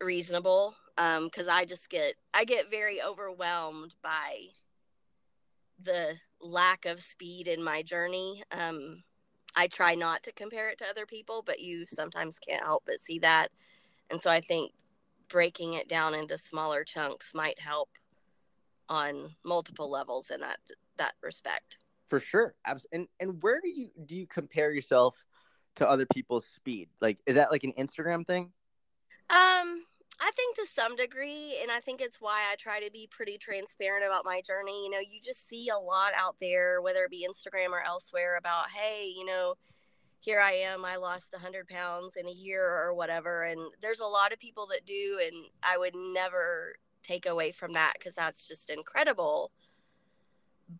[0.00, 0.74] reasonable.
[0.98, 4.48] Um, because I just get, I get very overwhelmed by
[5.82, 8.42] the lack of speed in my journey.
[8.50, 9.02] Um,
[9.54, 13.00] I try not to compare it to other people, but you sometimes can't help but
[13.00, 13.48] see that.
[14.10, 14.72] And so I think
[15.28, 17.88] breaking it down into smaller chunks might help
[18.88, 20.58] on multiple levels in that
[20.98, 21.78] that respect.
[22.08, 22.54] For sure.
[22.92, 25.16] And and where do you do you compare yourself
[25.76, 26.88] to other people's speed?
[27.00, 28.52] Like is that like an Instagram thing?
[29.30, 29.84] Um,
[30.24, 33.38] I think to some degree, and I think it's why I try to be pretty
[33.38, 34.84] transparent about my journey.
[34.84, 38.36] You know, you just see a lot out there, whether it be Instagram or elsewhere,
[38.36, 39.54] about, hey, you know,
[40.20, 43.42] here I am, I lost 100 pounds in a year or whatever.
[43.42, 47.72] And there's a lot of people that do, and I would never take away from
[47.72, 49.50] that because that's just incredible.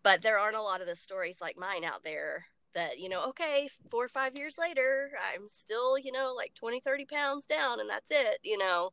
[0.03, 3.27] But there aren't a lot of the stories like mine out there that, you know,
[3.27, 7.81] okay, four or five years later, I'm still, you know, like 20, 30 pounds down,
[7.81, 8.91] and that's it, you know.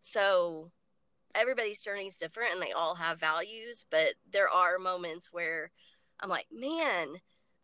[0.00, 0.70] So
[1.34, 5.70] everybody's journey is different and they all have values, but there are moments where
[6.20, 7.16] I'm like, man,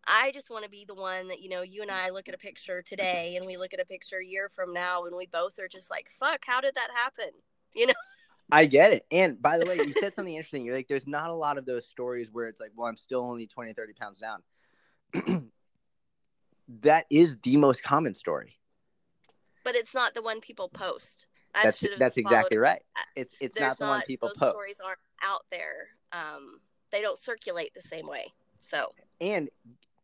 [0.06, 2.34] I just want to be the one that, you know, you and I look at
[2.34, 5.26] a picture today and we look at a picture a year from now and we
[5.26, 7.30] both are just like, fuck, how did that happen?
[7.74, 7.94] You know?
[8.50, 9.06] I get it.
[9.10, 10.62] And by the way, you said something interesting.
[10.62, 13.20] You're like, there's not a lot of those stories where it's like, well, I'm still
[13.20, 14.42] only 20, 30 pounds down.
[16.82, 18.58] that is the most common story.
[19.64, 21.26] But it's not the one people post.
[21.54, 22.82] I That's that's exactly right.
[23.14, 24.52] It's it's not the one people those post.
[24.52, 25.88] stories aren't out there.
[26.12, 26.60] Um,
[26.90, 28.32] they don't circulate the same way.
[28.58, 29.50] So And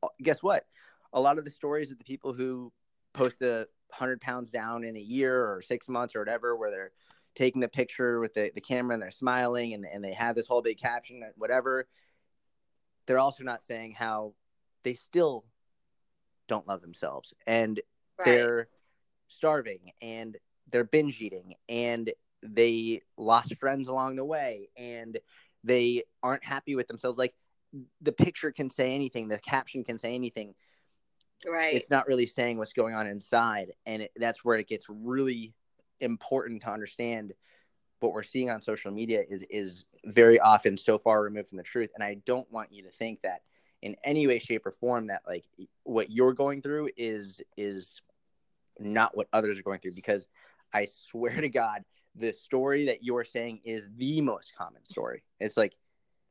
[0.03, 0.67] uh, guess what?
[1.13, 2.73] A lot of the stories of the people who
[3.15, 6.93] post the hundred pounds down in a year or six months or whatever, where they're
[7.35, 10.47] taking the picture with the, the camera and they're smiling and, and they have this
[10.47, 11.87] whole big caption, and whatever.
[13.07, 14.35] They're also not saying how
[14.83, 15.45] they still
[16.47, 17.81] don't love themselves and
[18.19, 18.25] right.
[18.25, 18.69] they're
[19.29, 20.37] starving and
[20.71, 25.19] they're binge eating and they lost friends along the way and
[25.65, 27.19] they aren't happy with themselves.
[27.19, 27.35] Like
[28.01, 30.55] the picture can say anything, the caption can say anything.
[31.47, 31.75] right.
[31.75, 33.73] It's not really saying what's going on inside.
[33.87, 35.55] And it, that's where it gets really
[36.01, 37.33] important to understand
[38.01, 41.65] what we're seeing on social media is is very often so far removed from the
[41.65, 41.91] truth.
[41.95, 43.43] And I don't want you to think that
[43.83, 45.45] in any way, shape, or form that like
[45.83, 48.01] what you're going through is is
[48.79, 50.27] not what others are going through because
[50.73, 51.83] I swear to God,
[52.15, 55.23] the story that you're saying is the most common story.
[55.41, 55.75] It's like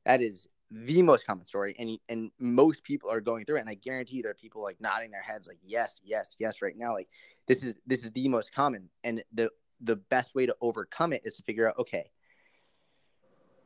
[0.06, 3.62] that is the most common story, and and most people are going through it.
[3.62, 6.62] And I guarantee you, there are people like nodding their heads, like yes, yes, yes,
[6.62, 6.94] right now.
[6.94, 7.08] Like
[7.48, 9.50] this is this is the most common, and the
[9.82, 12.10] the best way to overcome it is to figure out, okay,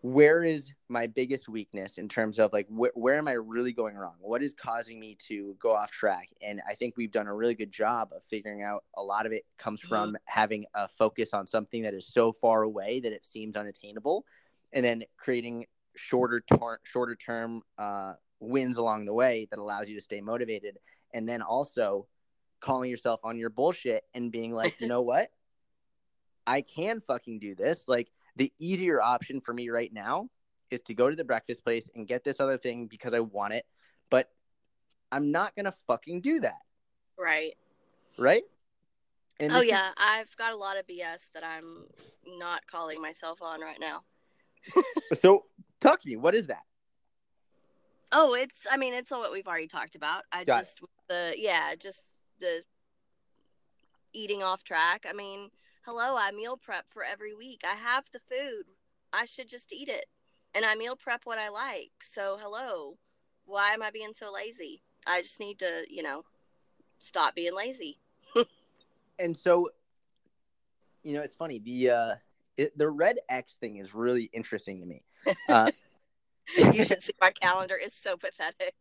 [0.02, 3.96] where is my biggest weakness in terms of like wh- where am I really going
[3.96, 4.16] wrong?
[4.20, 6.30] What is causing me to go off track?
[6.42, 9.32] And I think we've done a really good job of figuring out a lot of
[9.32, 13.24] it comes from having a focus on something that is so far away that it
[13.24, 14.26] seems unattainable,
[14.74, 19.96] and then creating shorter tor- shorter term uh, wins along the way that allows you
[19.96, 20.80] to stay motivated,
[21.14, 22.08] and then also
[22.60, 25.32] calling yourself on your bullshit and being like, you know what,
[26.48, 30.30] I can fucking do this, like the easier option for me right now
[30.70, 33.54] is to go to the breakfast place and get this other thing because I want
[33.54, 33.66] it,
[34.10, 34.30] but
[35.12, 36.62] I'm not gonna fucking do that,
[37.18, 37.54] right.
[38.18, 38.44] right?
[39.40, 41.86] And Oh is- yeah, I've got a lot of BS that I'm
[42.26, 44.04] not calling myself on right now.
[45.20, 45.46] so
[45.80, 46.16] talk to me.
[46.16, 46.64] What is that?
[48.14, 50.24] Oh, it's I mean, it's all what we've already talked about.
[50.32, 50.62] I Got it.
[50.62, 52.62] just the yeah, just the
[54.14, 55.06] eating off track.
[55.10, 55.50] I mean,
[55.82, 57.62] hello, I meal prep for every week.
[57.64, 58.66] I have the food.
[59.14, 60.06] I should just eat it.
[60.54, 61.92] And I meal prep what I like.
[62.02, 62.98] So, hello.
[63.46, 64.84] Why am I being so lazy?
[65.08, 66.24] I just need to, you know,
[67.00, 68.00] stop being lazy.
[69.20, 69.70] And so,
[71.04, 71.60] you know, it's funny.
[71.60, 72.16] The uh,
[72.58, 75.04] it, the red X thing is really interesting to me.
[75.48, 75.72] Uh,
[76.58, 77.80] You should see my calendar.
[77.82, 78.74] It's so pathetic.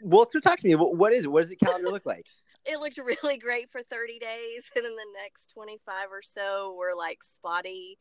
[0.00, 0.74] well, so talk to me.
[0.76, 1.28] What, what is it?
[1.28, 2.26] What does the calendar look like?
[2.64, 6.94] It looked really great for 30 days and then the next 25 or so were
[6.96, 7.98] like spotty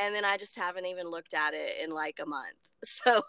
[0.00, 3.22] and then i just haven't even looked at it in like a month so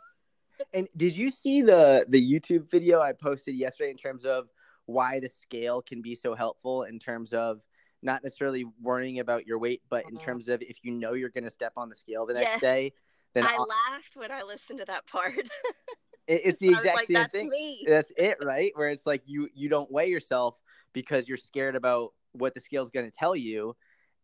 [0.73, 4.49] And did you see the the YouTube video I posted yesterday in terms of
[4.85, 7.61] why the scale can be so helpful in terms of
[8.01, 10.19] not necessarily worrying about your weight, but in Mhm.
[10.25, 12.61] terms of if you know you're going to step on the scale the next Yes.
[12.61, 12.93] day,
[13.33, 15.33] then i on- laughed when i listened to that part
[16.27, 17.49] it's the exact like same that's thing.
[17.49, 18.71] me That's it, right?
[18.75, 20.55] Where it's like you you don't weigh yourself
[20.93, 23.75] because you're scared about what the scale is going to tell you.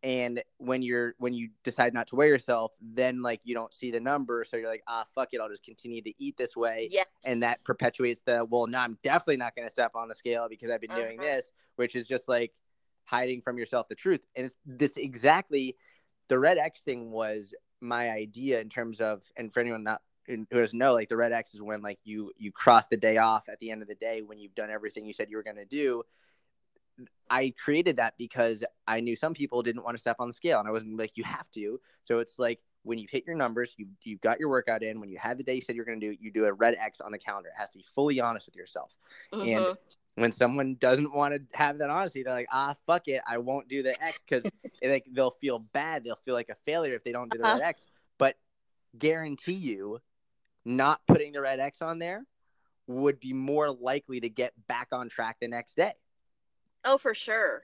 [0.04, 3.90] And when you're when you decide not to weigh yourself then like you don't see
[3.90, 4.46] the number.
[4.48, 5.40] So you're like ah fuck it.
[5.42, 6.90] I'll just continue to eat this way.
[6.92, 7.08] Yes.
[7.26, 10.48] and that perpetuates the well no i'm definitely not going to step on the scale
[10.50, 11.28] because i've been doing Uh-huh.
[11.36, 12.52] this which is just like
[13.06, 14.22] hiding from yourself the truth.
[14.36, 15.76] And it's this exactly
[16.28, 20.46] the red x thing was my idea in terms of and for anyone not who
[20.52, 23.48] doesn't know like the red x is when like you you cross the day off
[23.50, 25.56] at the end of the day when you've done everything you said you were going
[25.56, 26.04] to do
[27.30, 30.60] I created that because I knew some people didn't want to step on the scale,
[30.60, 31.80] and I wasn't like you have to.
[32.04, 35.00] So it's like when you've hit your numbers, you you've got your workout in.
[35.00, 36.76] When you had the day you said you're going to do, you do a red
[36.80, 37.50] X on the calendar.
[37.50, 38.96] It has to be fully honest with yourself.
[39.34, 39.58] Mhm.
[39.58, 39.78] And
[40.16, 43.68] when someone doesn't want to have that honesty, they're like, ah, fuck it, I won't
[43.68, 44.44] do the X because
[44.84, 46.04] like they'll feel bad.
[46.04, 47.58] They'll feel like a failure if they don't do the Uh-huh.
[47.58, 47.86] red X.
[48.18, 48.38] But
[48.98, 50.00] guarantee you,
[50.64, 52.24] not putting the red X on there
[52.88, 55.94] would be more likely to get back on track the next day.
[56.86, 57.64] Oh, for sure.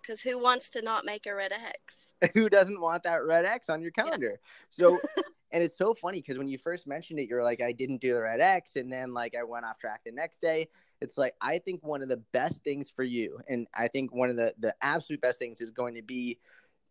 [0.00, 2.12] Because who wants to not make a red X?
[2.34, 4.38] who doesn't want that red X on your calendar?
[4.70, 4.98] So,
[5.52, 8.14] and it's so funny because when you first mentioned it, you're like, I didn't do
[8.14, 10.68] the red X, and then like I went off track the next day.
[11.00, 14.30] It's like I think one of the best things for you, and I think one
[14.30, 16.38] of the the absolute best things is going to be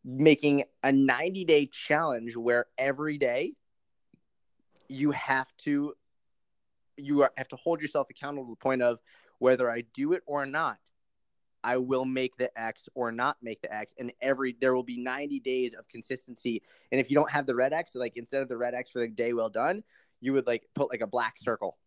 [0.03, 3.53] making a 90 day challenge where every day
[4.87, 5.93] you have to
[6.97, 8.99] you are, have to hold yourself accountable to the point of
[9.37, 10.77] whether I do it or not.
[11.63, 13.91] I will make the X or not make the X.
[13.97, 16.61] And every there will be 90 days of consistency.
[16.91, 18.99] And if you don't have the red X, like instead of the red X for
[18.99, 19.83] the day well done,
[20.21, 21.77] you would like put like a black circle.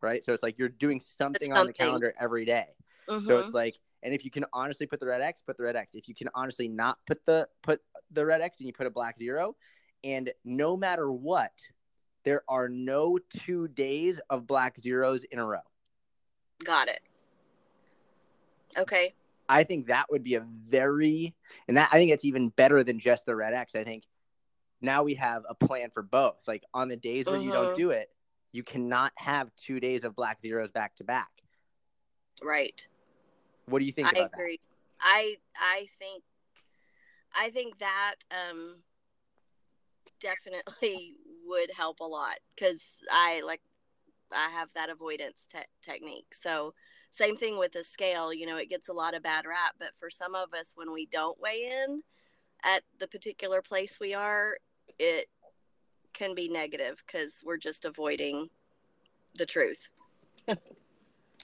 [0.00, 0.24] Right.
[0.24, 2.68] So it's like you're doing something, on the calendar every day.
[3.06, 3.40] So Mhm.
[3.44, 5.94] it's like and if you can honestly put the red X, put the red X.
[5.94, 8.90] If you can honestly not put the put the red X and you put a
[8.90, 9.56] black zero,
[10.02, 11.52] and no matter what,
[12.24, 15.60] there are no two days of black zeros in a row.
[16.64, 17.00] Got it.
[18.78, 19.14] Okay.
[19.48, 21.34] I think that would be a very,
[21.66, 23.74] and that I think it's even better than just the red X.
[23.74, 24.04] I think
[24.80, 26.36] now we have a plan for both.
[26.46, 27.74] Like on the days where you don't Mhm.
[27.74, 28.10] do it,
[28.52, 31.30] you cannot have two days of black zeros back to back.
[32.42, 32.86] Right.
[33.66, 34.60] What do you think I about agree.
[35.00, 36.22] I I think
[37.34, 38.82] I think that um
[40.20, 42.80] definitely would help a lot because
[43.10, 43.60] I like
[44.32, 46.32] I have that avoidance te- technique.
[46.34, 46.74] So
[47.10, 48.32] same thing with the scale.
[48.32, 50.92] You know, it gets a lot of bad rap, but for some of us, when
[50.92, 52.02] we don't weigh in
[52.64, 54.56] at the particular place we are,
[54.98, 55.28] it
[56.12, 58.48] can be negative because we're just avoiding
[59.36, 59.90] the truth.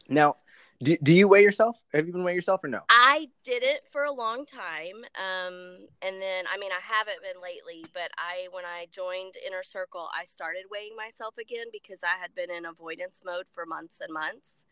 [0.08, 0.36] Now,
[0.82, 1.82] do, do you weigh yourself?
[1.92, 2.80] Have you been weighing yourself or no?
[2.90, 5.04] I did it for a long time.
[5.16, 9.62] Um, and then, I mean, I haven't been lately, but I, when I joined Inner
[9.62, 14.00] Circle, I started weighing myself again because I had been in avoidance mode for months
[14.00, 14.66] and months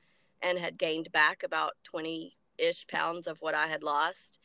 [0.45, 4.39] and had gained back about 20 ish pounds of what I had lost.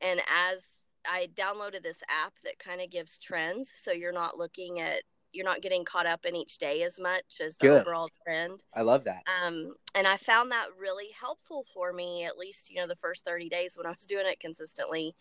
[0.00, 0.58] And as
[1.06, 5.02] I downloaded this app that kind of gives trends, so you're not looking at,
[5.32, 7.82] you're not getting caught up in each day as much as the Good.
[7.82, 9.22] overall trend I love that.
[9.44, 13.24] um, and I found that really helpful for me, at least, you know, the first
[13.24, 15.14] 30 days when I was doing it consistently,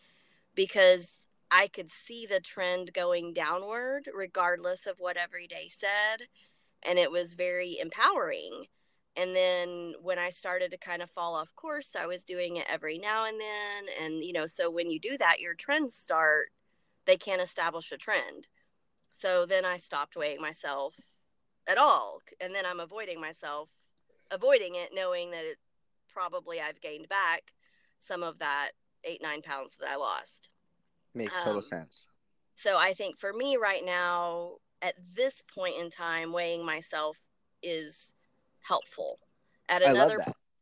[0.56, 1.12] because
[1.50, 6.28] I could see the trend going downward regardless of what every day said.
[6.84, 8.66] And it was very empowering.
[9.16, 12.66] And then when I started to kind of fall off course, I was doing it
[12.70, 13.86] every now and then.
[14.02, 16.48] And, you know, so when you do that, your trends start,
[17.06, 18.48] they can't establish a trend.
[19.12, 20.96] So then I stopped weighing myself
[21.68, 22.20] at all.
[22.40, 23.70] And then I'm avoiding myself
[24.32, 25.58] avoiding it, knowing that it
[26.12, 27.54] probably I've gained back
[28.00, 28.72] some of that
[29.04, 30.50] eight, nine pounds that I lost.
[31.14, 32.06] Makes total um, sense.
[32.56, 37.18] So I think for me right now, at this point in time, weighing myself
[37.62, 38.14] is
[38.62, 39.20] helpful.
[39.70, 40.18] At another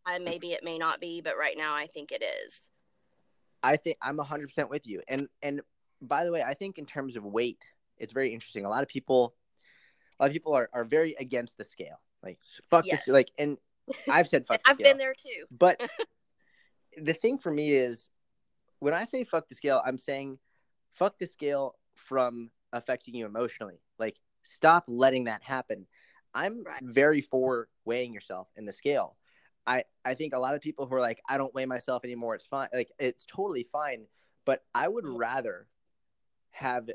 [0.05, 2.71] time, maybe it may not be, but right now I think it is.
[3.63, 5.01] I think I'm 100% with you.
[5.07, 5.61] And and
[6.01, 7.65] by the way, I think in terms of weight,
[7.97, 8.65] it's very interesting.
[8.65, 9.33] A lot of people
[10.19, 11.99] a lot of people are, are very against the scale.
[12.23, 13.05] Like fuck Yes.
[13.05, 13.57] this like and
[14.09, 15.45] I've said fuck the I've been there too.
[15.51, 15.81] But
[16.97, 18.09] the thing for me is
[18.79, 20.39] when I say fuck the scale, I'm saying
[20.93, 23.81] fuck the scale from affecting you emotionally.
[23.97, 25.85] Like stop letting that happen.
[26.33, 26.81] I'm Right.
[26.83, 29.15] very for weighing yourself in the scale.
[29.67, 32.35] I I think a lot of people who are like I don't weigh myself anymore,
[32.35, 32.69] it's fine.
[32.73, 34.05] Like it's totally fine,
[34.45, 35.19] but I would Mhm.
[35.19, 35.67] rather
[36.51, 36.89] have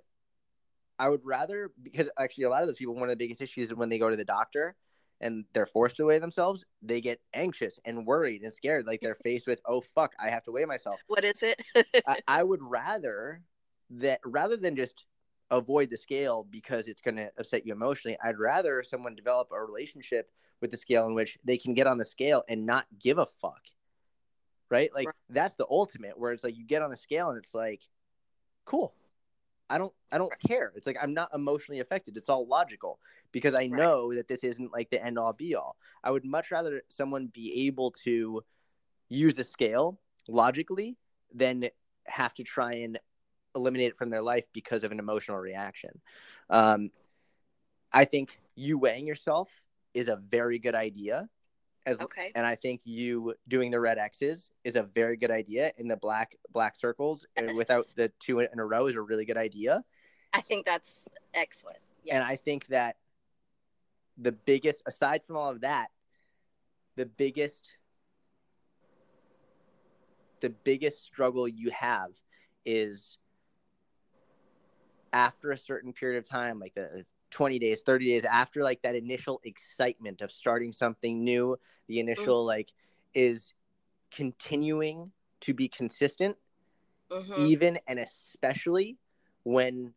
[0.98, 3.68] I would rather because actually a lot of those people one of the biggest issues
[3.68, 4.76] is when they go to the doctor
[5.20, 8.86] and they're forced to weigh themselves, they get anxious and worried and scared.
[8.86, 11.00] Like they're faced with, oh fuck, I have to weigh myself.
[11.06, 11.60] What is it?
[12.06, 13.42] I, I would rather
[13.90, 15.06] that rather than just
[15.50, 19.62] avoid the scale because it's going to upset you emotionally, I'd rather someone develop a
[19.62, 20.30] relationship
[20.60, 23.26] with the scale in which they can get on the scale and not give a
[23.26, 23.62] fuck.
[24.70, 24.90] right?
[24.94, 25.14] Like Right.
[25.28, 27.82] that's the ultimate where it's like you get on the scale and it's like,
[28.64, 28.94] cool.
[29.70, 30.72] I don't I don't care.
[30.76, 32.16] It's like I'm not emotionally affected.
[32.16, 33.00] It's all logical
[33.32, 33.78] because I Right.
[33.78, 35.76] know that this isn't like the end all be all.
[36.02, 38.44] I would much rather someone be able to
[39.08, 40.98] use the scale logically
[41.32, 41.68] than
[42.06, 42.98] have to try and
[43.54, 46.00] eliminate it from their life because of an emotional reaction.
[46.50, 46.90] Um,
[47.92, 49.48] I think you weighing yourself
[49.92, 51.28] is a very good idea.
[51.86, 52.32] As Okay.
[52.34, 55.72] and I think you doing the red X's is a very good idea.
[55.76, 57.54] In the black black circles Yes.
[57.54, 59.84] without the two in a row is a really good idea.
[60.32, 61.78] I think that's excellent.
[62.02, 62.14] Yes.
[62.14, 62.96] And I think that
[64.16, 65.88] the biggest, aside from all of that,
[66.96, 67.72] the biggest,
[70.40, 72.10] the biggest struggle you have
[72.64, 73.18] is
[75.14, 78.94] after a certain period of time, like the 20 days, 30 days after like that
[78.94, 81.56] initial excitement of starting something new,
[81.88, 82.72] the initial like
[83.14, 83.54] is
[84.10, 85.10] continuing
[85.40, 86.36] to be consistent
[87.10, 87.38] Mhm.
[87.38, 88.98] even and especially
[89.44, 89.94] when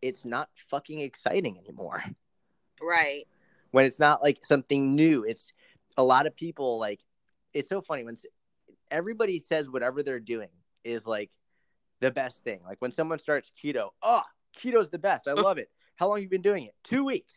[0.00, 2.02] it's not fucking exciting anymore.
[2.80, 3.26] right.
[3.70, 5.24] When it's not like something new.
[5.24, 5.52] It's
[5.96, 7.00] a lot of people like
[7.54, 8.16] it's so funny when
[8.90, 10.48] everybody says whatever they're doing
[10.84, 11.30] is like
[12.02, 12.60] the best thing.
[12.66, 14.22] Like when someone starts keto, oh,
[14.58, 15.28] keto's the best.
[15.28, 15.70] I love it.
[15.96, 16.74] How long you been doing it?
[16.84, 17.34] 2 weeks.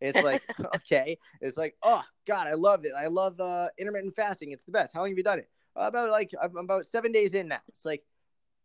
[0.00, 0.42] It's like,
[0.76, 1.18] okay.
[1.40, 2.92] It's like, oh god, I love it.
[2.96, 4.52] I love uh intermittent fasting.
[4.52, 4.92] It's the best.
[4.94, 5.48] How long have you done it?
[5.74, 7.60] about like I'm about 7 days in now.
[7.68, 8.04] It's like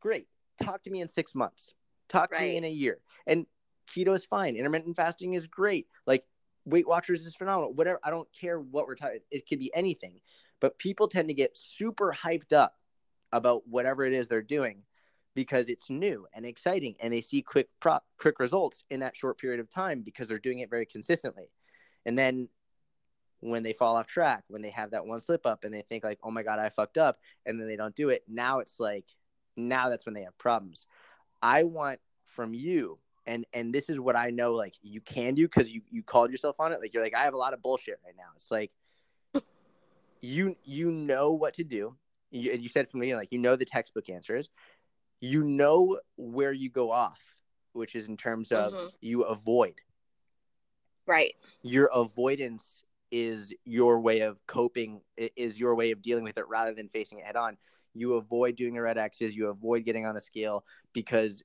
[0.01, 0.27] great.
[0.61, 1.73] Talk to me in 6 months.
[2.09, 2.99] Talk to me in a year.
[3.25, 3.45] And
[3.89, 4.57] keto is fine.
[4.57, 5.87] Intermittent fasting is great.
[6.05, 6.25] Like
[6.65, 7.73] Weight Watchers is phenomenal.
[7.73, 7.99] Whatever.
[8.03, 9.19] I don't care what we're talking.
[9.31, 10.19] It could be anything.
[10.59, 12.75] But people tend to get super hyped up
[13.31, 14.83] about whatever it is they're doing
[15.37, 17.69] because it's new and exciting, and they see quick
[18.17, 21.51] quick results in that short period of time because they're doing it very consistently.
[22.07, 22.49] And then
[23.41, 26.03] when they fall off track, when they have that one slip up, and they think
[26.03, 28.23] like, "Oh my god, I fucked up," and then they don't do it.
[28.27, 29.05] Now it's like,
[29.55, 30.87] now that's when they have problems.
[31.39, 35.47] I want from you and and this is what I know like you can do
[35.47, 37.61] because you you called yourself on it like you're like I have a lot of
[37.61, 38.71] bullshit right now it's like
[40.21, 41.95] you you know what to do
[42.31, 44.49] you, and you said from me like you know the textbook answers
[45.19, 47.19] you know where you go off
[47.73, 48.93] which is in terms of Mhm.
[49.01, 49.81] you avoid
[51.05, 51.35] Right.
[51.61, 56.73] your avoidance is your way of coping is your way of dealing with it rather
[56.73, 57.57] than facing it head on
[57.93, 61.41] you avoid doing the red x's you avoid getting on the scale because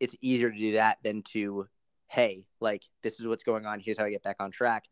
[0.00, 1.66] it's easier to do that than to
[2.08, 4.84] hey like this is what's going on here's how i get back on track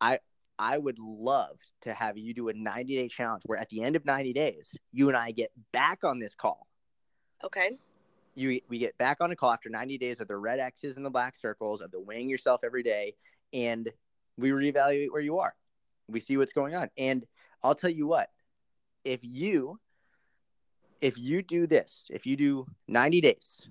[0.00, 0.18] i
[0.58, 3.96] i would love to have you do a 90 day challenge where at the end
[3.96, 6.67] of 90 days you and i get back on this call
[7.44, 7.78] Okay.
[8.34, 11.04] you we get back on a call after 90 days of the red x's and
[11.04, 13.14] the black circles of the weighing yourself every day
[13.52, 13.90] and
[14.36, 15.54] we reevaluate where you are.
[16.08, 16.90] We see what's going on.
[16.96, 17.26] And
[17.62, 18.30] i'll tell you what
[19.04, 19.78] if you
[21.00, 23.68] if you do this if you do 90 days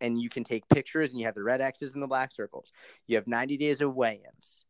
[0.00, 2.72] and you can take pictures and you have the red x's and the black circles
[3.06, 4.64] you have 90 days of weigh-ins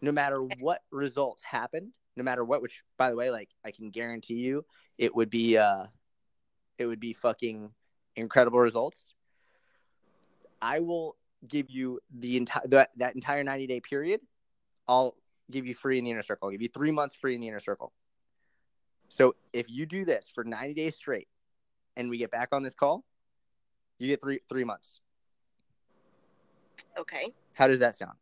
[0.00, 3.90] no matter what results happened, no matter what which by the way like i can
[3.90, 4.64] guarantee you
[4.98, 5.84] it would be uh
[6.78, 7.70] it would be fucking
[8.16, 9.14] incredible results.
[10.60, 11.16] I will
[11.46, 14.20] give you the entire that, that entire 90 day period.
[14.88, 15.16] I'll
[15.50, 16.48] give you free in the inner circle.
[16.48, 17.92] I'll give you three months free in the inner circle.
[19.08, 21.28] So if you do this for 90 days straight
[21.96, 23.04] and we get back on this call,
[23.98, 25.00] you get three three months.
[26.98, 27.32] Okay.
[27.52, 28.16] How does that sound?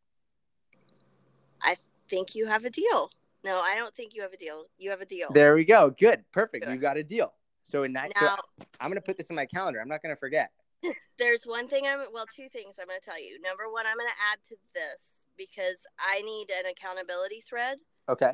[1.63, 1.77] I
[2.09, 3.11] think you have a deal.
[3.45, 4.67] No, I don't think you have a deal.
[4.79, 5.29] You have a deal.
[5.33, 5.91] There we go.
[5.91, 6.25] Good.
[6.33, 6.65] Perfect.
[6.65, 6.73] Good.
[6.73, 7.33] You got a deal.
[7.65, 8.37] So in nine, so
[8.81, 9.81] I'm gonna put this in my calendar.
[9.81, 10.51] I'm not gonna forget.
[11.19, 13.41] there's one thing I'm well, two things I'm going to tell you.
[13.41, 18.33] Number one, I'm going to add to this because I need an accountability thread Okay.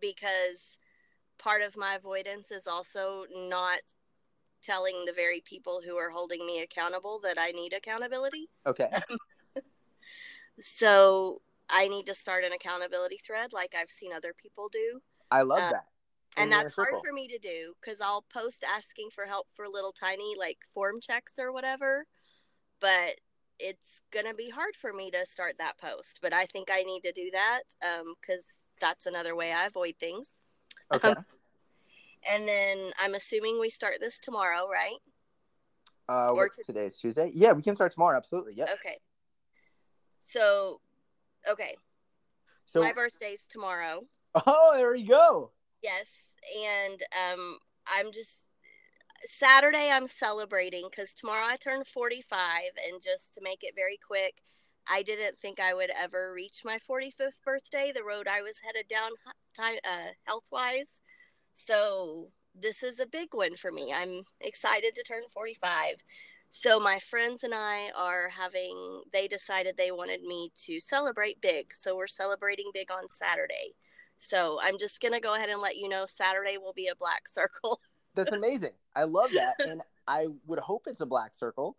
[0.00, 0.76] because
[1.38, 3.78] part of my avoidance is also not
[4.60, 8.48] telling the very people who are holding me accountable that I need accountability.
[8.66, 8.90] Okay.
[10.60, 11.40] So
[11.70, 15.00] I need to start an accountability thread like I've seen other people do.
[15.30, 15.84] I love Uh, that.
[16.38, 19.92] And that's hard for me to do because I'll post asking for help for little
[19.92, 22.06] tiny like form checks or whatever,
[22.80, 23.20] but
[23.58, 26.20] it's gonna be hard for me to start that post.
[26.22, 27.62] But I think I need to do that
[28.20, 28.44] because
[28.80, 30.28] that's another way I avoid things.
[30.94, 31.14] Okay.
[32.30, 34.96] And then I'm assuming we start this tomorrow, right?
[36.08, 37.30] Uh, or what's to- today's Tuesday?
[37.34, 38.16] Yeah, we can start tomorrow.
[38.16, 38.54] Absolutely.
[38.54, 38.72] Yeah.
[38.74, 38.98] Okay.
[40.20, 40.80] So,
[41.48, 41.76] okay,
[42.66, 44.02] So, my birthday's tomorrow.
[44.46, 45.52] oh, there we go.
[45.82, 46.06] Yes,
[46.56, 48.36] and um, I'm just
[49.24, 49.90] Saturday.
[49.90, 54.34] I'm celebrating because tomorrow I turn 45, and just to make it very quick,
[54.88, 57.92] I didn't think I would ever reach my 45th birthday.
[57.94, 59.10] The road I was headed down,
[59.56, 61.02] time uh, health wise.
[61.54, 63.92] So this is a big one for me.
[63.92, 65.96] I'm excited to turn 45.
[66.50, 71.74] So my friends and I are having they decided they wanted me to celebrate big.
[71.74, 73.74] So we're celebrating big on Saturday.
[74.18, 76.96] So I'm just going to go ahead and let you know Saturday will be a
[76.96, 77.80] black circle.
[78.14, 78.72] That's amazing.
[78.96, 81.76] I love that and I would hope it's a black circle.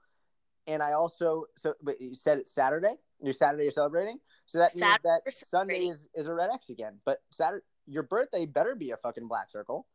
[0.67, 2.93] And I also so but you said it's Saturday?
[3.21, 4.19] Your Saturday you're celebrating?
[4.45, 6.99] So that means Saturday that Sunday is, is a red X again.
[7.05, 9.87] But Saturday your birthday better be a fucking black circle.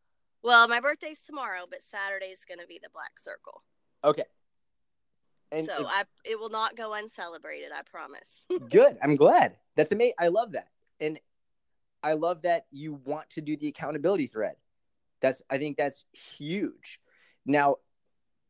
[0.42, 3.62] Well, my birthday's tomorrow, but Saturday's going to be the black circle.
[4.02, 4.24] Okay.
[5.52, 8.42] And so if- I it will not go uncelebrated, I promise.
[8.70, 8.98] good.
[9.02, 9.56] I'm glad.
[9.76, 10.14] That's amazing.
[10.18, 10.68] I love that.
[11.00, 11.18] And
[12.04, 14.56] I love that you want to do the accountability thread.
[15.20, 17.00] That's I think that's huge.
[17.46, 17.76] Now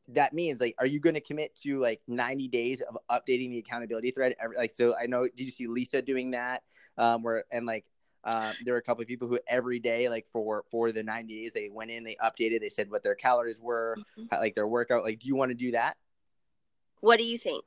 [0.09, 3.59] that means like are you going to commit to like 90 days of updating the
[3.59, 6.63] accountability thread every, like so I know did you see Lisa doing that
[6.99, 7.87] um where and like
[8.23, 11.43] uh, there were a couple of people who every day like for for the 90
[11.43, 13.97] days they went in they updated they said what their calories were
[14.31, 15.97] how- like their workout like do you want to do that
[17.01, 17.65] What do you think?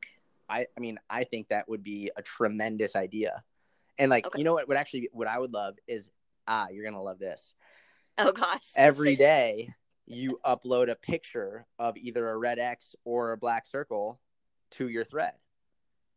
[0.50, 3.44] I, I mean, I think that would be a tremendous idea.
[3.98, 4.40] And like, Okay.
[4.40, 6.10] you know what would actually what I would love is
[6.48, 7.54] ah, you're gonna love this.
[8.18, 8.72] Oh gosh.
[8.76, 9.74] Every day
[10.06, 14.20] you upload a picture of either a red X or a black circle
[14.72, 15.34] to your thread.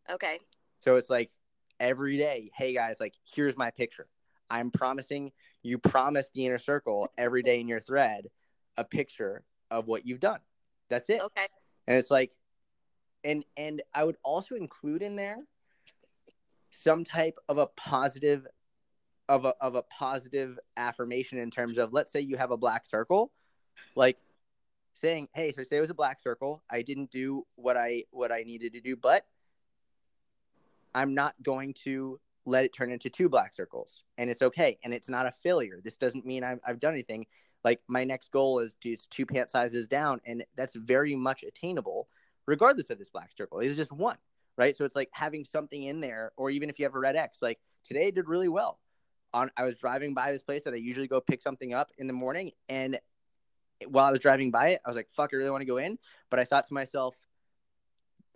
[0.09, 0.39] Okay.
[0.81, 1.31] So it's like
[1.78, 4.09] every day, hey guys, like here's my picture.
[4.49, 8.28] I'm promising you promise the inner circle every day in your thread
[8.76, 10.41] a picture of what you've done.
[10.89, 11.20] That's it.
[11.20, 11.47] Okay.
[11.87, 12.33] and it's like
[13.22, 15.37] and and i would also include in there
[16.70, 18.46] some type of a positive
[19.28, 22.86] of a, of a positive affirmation in terms of let's say you have a black
[22.86, 23.30] circle
[23.94, 24.16] like
[24.94, 26.62] saying hey so say it was a black circle.
[26.70, 29.24] I didn't do what i what i needed to do but
[30.94, 34.94] i'm not going to let it turn into two black circles and it's okay and
[34.94, 35.80] it's not a failure.
[35.82, 37.26] This doesn't mean i've, I've done anything.
[37.62, 42.08] Like my next goal is to two pant sizes down and that's very much attainable
[42.46, 43.60] regardless of this black circle.
[43.60, 44.16] It's just one
[44.57, 44.76] right?
[44.76, 47.40] So it's like having something in there or even if you have a red x
[47.42, 48.78] like today I did really well.
[49.32, 52.09] On i was driving by this place that i usually go pick something up in
[52.09, 52.98] the morning and
[53.86, 55.76] while i was driving by it i was like fuck i really want to go
[55.76, 55.98] in.
[56.30, 57.14] But i thought to myself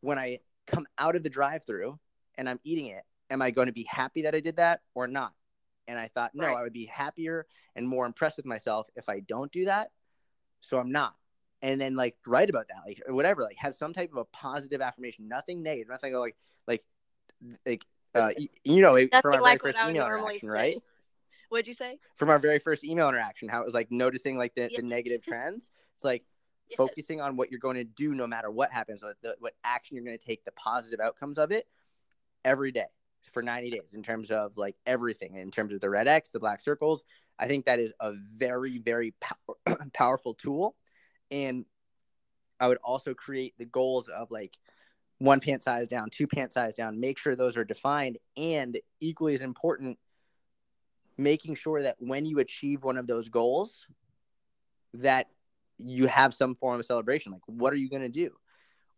[0.00, 1.98] when i come out of the drive through
[2.38, 5.08] and i'm eating it am i going to be happy that i did that or
[5.08, 5.32] not?
[5.88, 6.56] And i thought no Right.
[6.56, 9.90] i would be happier and more impressed with myself if i don't do that.
[10.60, 11.16] So i'm not
[11.64, 14.24] and then like write about that like or whatever like have some type of a
[14.26, 16.36] positive affirmation nothing negative nothing like
[16.68, 16.84] like
[17.66, 17.84] like
[18.14, 20.52] uh you, you know from our like very first email interaction say.
[20.54, 20.76] right
[21.48, 21.98] What'd you say?
[22.16, 24.72] from our very first email interaction how it was like noticing like the, Yes.
[24.76, 26.22] the negative trends it's like
[26.70, 26.76] Yes.
[26.78, 29.96] focusing on what you're going to do no matter what happens what, the, what action
[29.96, 31.66] you're going to take the positive outcomes of it
[32.44, 32.86] every day
[33.32, 36.38] for 90 days in terms of like everything in terms of the red x the
[36.38, 37.04] black circles
[37.38, 39.56] i think that is a very very pow-
[39.92, 40.74] powerful tool
[41.34, 41.64] and
[42.60, 44.56] i would also create the goals of like
[45.18, 49.34] one pant size down two pant size down make sure those are defined and equally
[49.34, 49.98] as important
[51.16, 53.86] making sure that when you achieve one of those goals
[54.94, 55.28] that
[55.78, 57.32] you have some form of celebration.
[57.32, 58.30] Like what are you going to do?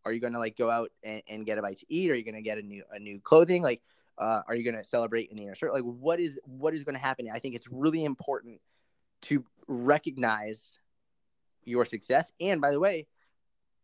[0.04, 2.10] Are you going to like go out and, and get a bite to eat?
[2.10, 3.62] Are you going to get a new a new clothing?
[3.62, 3.82] Like
[4.18, 5.74] uh, are you going to celebrate in the inner circle?
[5.74, 7.28] Like what is what is going to happen?
[7.32, 8.60] I think it's really important
[9.22, 10.78] to recognize
[11.66, 12.32] your success.
[12.40, 13.06] And by the way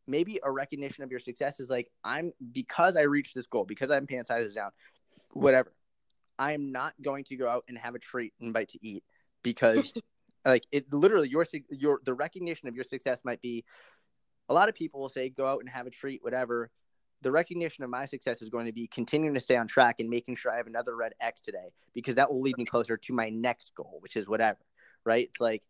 [0.06, 3.90] maybe a recognition of your success is like i'm because i reached this goal because
[3.90, 4.70] i'm pant sizes down
[5.32, 5.72] whatever
[6.38, 9.04] i'm not going to go out and have a treat and bite to eat
[9.42, 9.92] because
[10.44, 13.64] like it literally your your the recognition of your success might be
[14.48, 16.68] a lot of people will say go out and have a treat whatever.
[17.22, 20.10] The recognition of my success is going to be continuing to stay on track and
[20.10, 23.12] making sure i have another red x today because that will lead me closer to
[23.12, 24.58] my next goal which is whatever
[25.04, 25.28] right?
[25.28, 25.62] It's like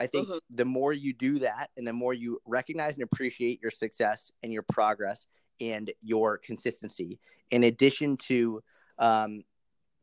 [0.00, 0.40] i think Mhm.
[0.50, 4.52] the more you do that and the more you recognize and appreciate your success and
[4.52, 5.26] your progress
[5.60, 7.18] and your consistency
[7.50, 8.62] in addition to
[8.98, 9.44] um,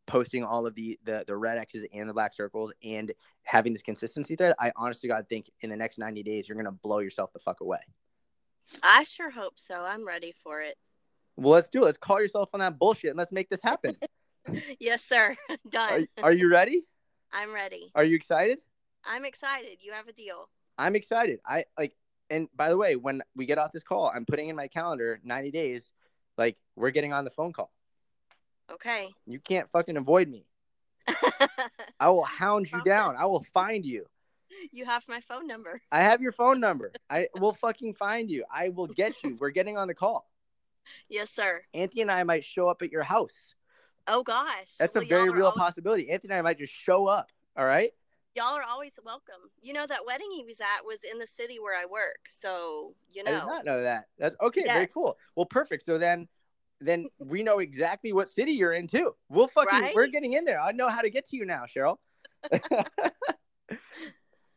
[0.06, 3.12] posting all of the, the the red x's and the black circles and
[3.44, 6.72] having this consistency thread i honestly god think in the next 90 days you're gonna
[6.72, 7.80] blow yourself the fuck away
[8.84, 9.76] I sure hope so.
[9.76, 10.78] I'm ready for it.
[11.38, 13.98] well let's do it let's call yourself on that bullshit and let's make this happen
[14.80, 15.36] Yes, sir.
[15.50, 16.08] are, Done.
[16.24, 16.86] are you ready
[17.34, 17.92] I'm ready.
[17.96, 18.60] are you excited
[19.08, 19.78] I'm excited.
[19.82, 20.50] You have a deal.
[20.78, 21.96] i'm excited i like
[22.30, 25.20] and by the way when we get off this call i'm putting in my calendar
[25.24, 25.92] 90 days
[26.38, 27.72] like we're getting on the phone call
[28.72, 29.10] Okay.
[29.26, 30.46] you can't fucking avoid me
[32.00, 34.06] i will hound you down i will find you
[34.72, 35.82] you have my phone number.
[35.92, 36.94] I have your phone number.
[37.10, 38.46] I will fucking find you.
[38.52, 39.36] I will get you.
[39.40, 40.30] We're getting on the call.
[41.10, 41.64] Yes, sir.
[41.74, 43.56] Anthony and I might show up at your house.
[44.08, 44.72] Oh gosh.
[44.80, 46.10] That's Well, a very real possibility.
[46.10, 47.30] Anthony and I might just show up.
[47.58, 47.92] All right.
[48.38, 49.50] Y'all are always welcome.
[49.62, 52.94] You know that wedding he was at was in the city where I work, so
[53.10, 53.32] you know.
[53.32, 54.06] I did not know that.
[54.20, 54.64] That's okay.
[54.64, 55.18] Very cool.
[55.36, 55.86] Well, perfect.
[55.86, 56.28] So then,
[56.80, 59.16] then we know exactly what city you're in too.
[59.28, 59.96] We'll fucking Right?
[59.96, 60.60] we're getting in there.
[60.60, 61.98] I know how to get to you now, Cheryl.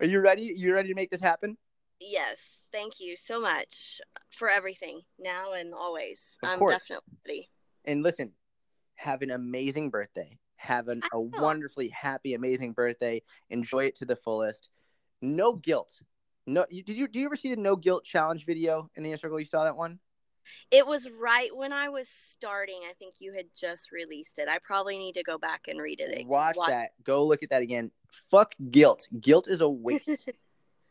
[0.00, 0.52] Are you ready?
[0.54, 1.56] You ready to make this happen?
[2.00, 2.38] Yes,
[2.72, 4.00] thank you so much
[4.30, 6.38] for everything now and always.
[6.42, 6.74] Of I'm course.
[6.74, 7.50] definitely.
[7.86, 8.32] And listen,
[8.96, 10.38] have an amazing birthday.
[10.60, 13.22] Have an, I a wonderfully happy, amazing birthday.
[13.48, 14.68] Enjoy it to the fullest.
[15.22, 16.00] No guilt.
[16.46, 19.08] No, you, did you do you ever see the no guilt challenge video in the
[19.10, 19.38] inner circle?
[19.38, 20.00] You saw that one?
[20.70, 22.82] It was right when I was starting.
[22.88, 24.48] I think you had just released it.
[24.48, 26.26] I probably need to go back and read it.
[26.26, 26.90] Watch Wa- that.
[27.04, 27.90] Go look at that again.
[28.30, 29.08] Fuck guilt.
[29.18, 30.30] Guilt is a waste.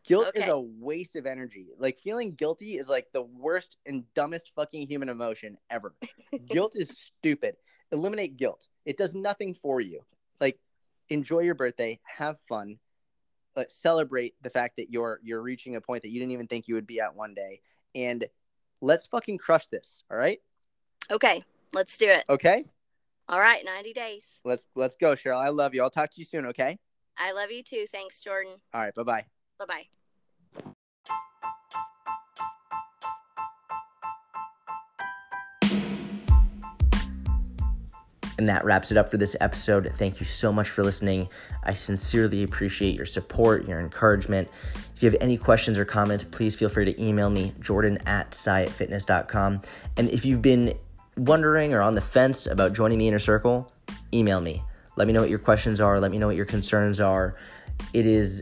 [0.06, 1.68] Guilt is a waste of energy.
[1.78, 5.94] Like feeling guilty is like the worst and dumbest fucking human emotion ever.
[6.48, 7.56] guilt is stupid.
[7.92, 8.68] Eliminate guilt.
[8.86, 10.02] It does nothing for you.
[10.40, 10.60] Like
[11.10, 12.78] enjoy your birthday, have fun,
[13.56, 16.68] uh, celebrate the fact that you're you're reaching a point that you didn't even think
[16.68, 17.62] you would be at one day,
[17.96, 18.26] and
[18.82, 20.04] let's fucking crush this.
[20.12, 20.40] All right?
[21.12, 22.24] Okay, let's do it.
[22.30, 22.66] Okay?
[23.28, 24.26] All right, 90 days.
[24.44, 25.40] Let's let's go, Cheryl.
[25.40, 25.84] I love you.
[25.84, 26.48] I'll talk to you soon.
[26.48, 26.80] Okay?
[27.18, 27.86] I love you too.
[27.92, 28.54] Thanks, Jordan.
[28.74, 28.96] All right.
[28.96, 29.26] Bye bye.
[29.60, 29.99] Bye bye.
[38.40, 39.92] And that wraps it up for this episode.
[39.98, 41.28] Thank you so much for listening.
[41.62, 44.48] I sincerely appreciate your support, your encouragement.
[44.96, 48.32] If you have any questions or comments, please feel free to email me, jordan at
[48.32, 49.62] syattfitness.com.
[49.98, 50.74] And if you've been
[51.18, 53.70] wondering or on the fence about joining the inner circle,
[54.14, 54.64] email me.
[54.96, 56.00] Let me know what your questions are.
[56.00, 57.34] Let me know what your concerns are.
[57.92, 58.42] It is,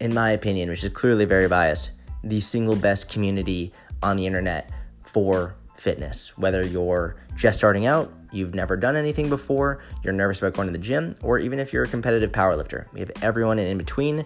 [0.00, 3.72] in my opinion, which is clearly very biased, the single best community
[4.02, 4.70] on the internet
[5.00, 6.36] for fitness.
[6.36, 10.72] Whether you're just starting out, you've never done anything before, you're nervous about going to
[10.72, 14.24] the gym, or even if you're a competitive powerlifter, we have everyone in between.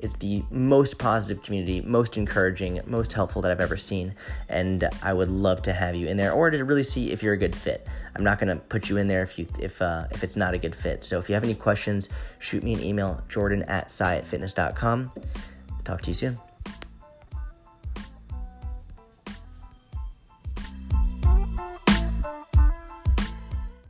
[0.00, 4.14] It's the most positive community, most encouraging, most helpful that I've ever seen,
[4.50, 7.32] and I would love to have you in there, or to really see if you're
[7.32, 7.86] a good fit.
[8.14, 10.52] I'm not going to put you in there if you if uh, if it's not
[10.52, 11.04] a good fit.
[11.04, 15.10] So if you have any questions, shoot me an email, jordan at syattfitness.com.
[15.84, 16.43] Talk to you soon.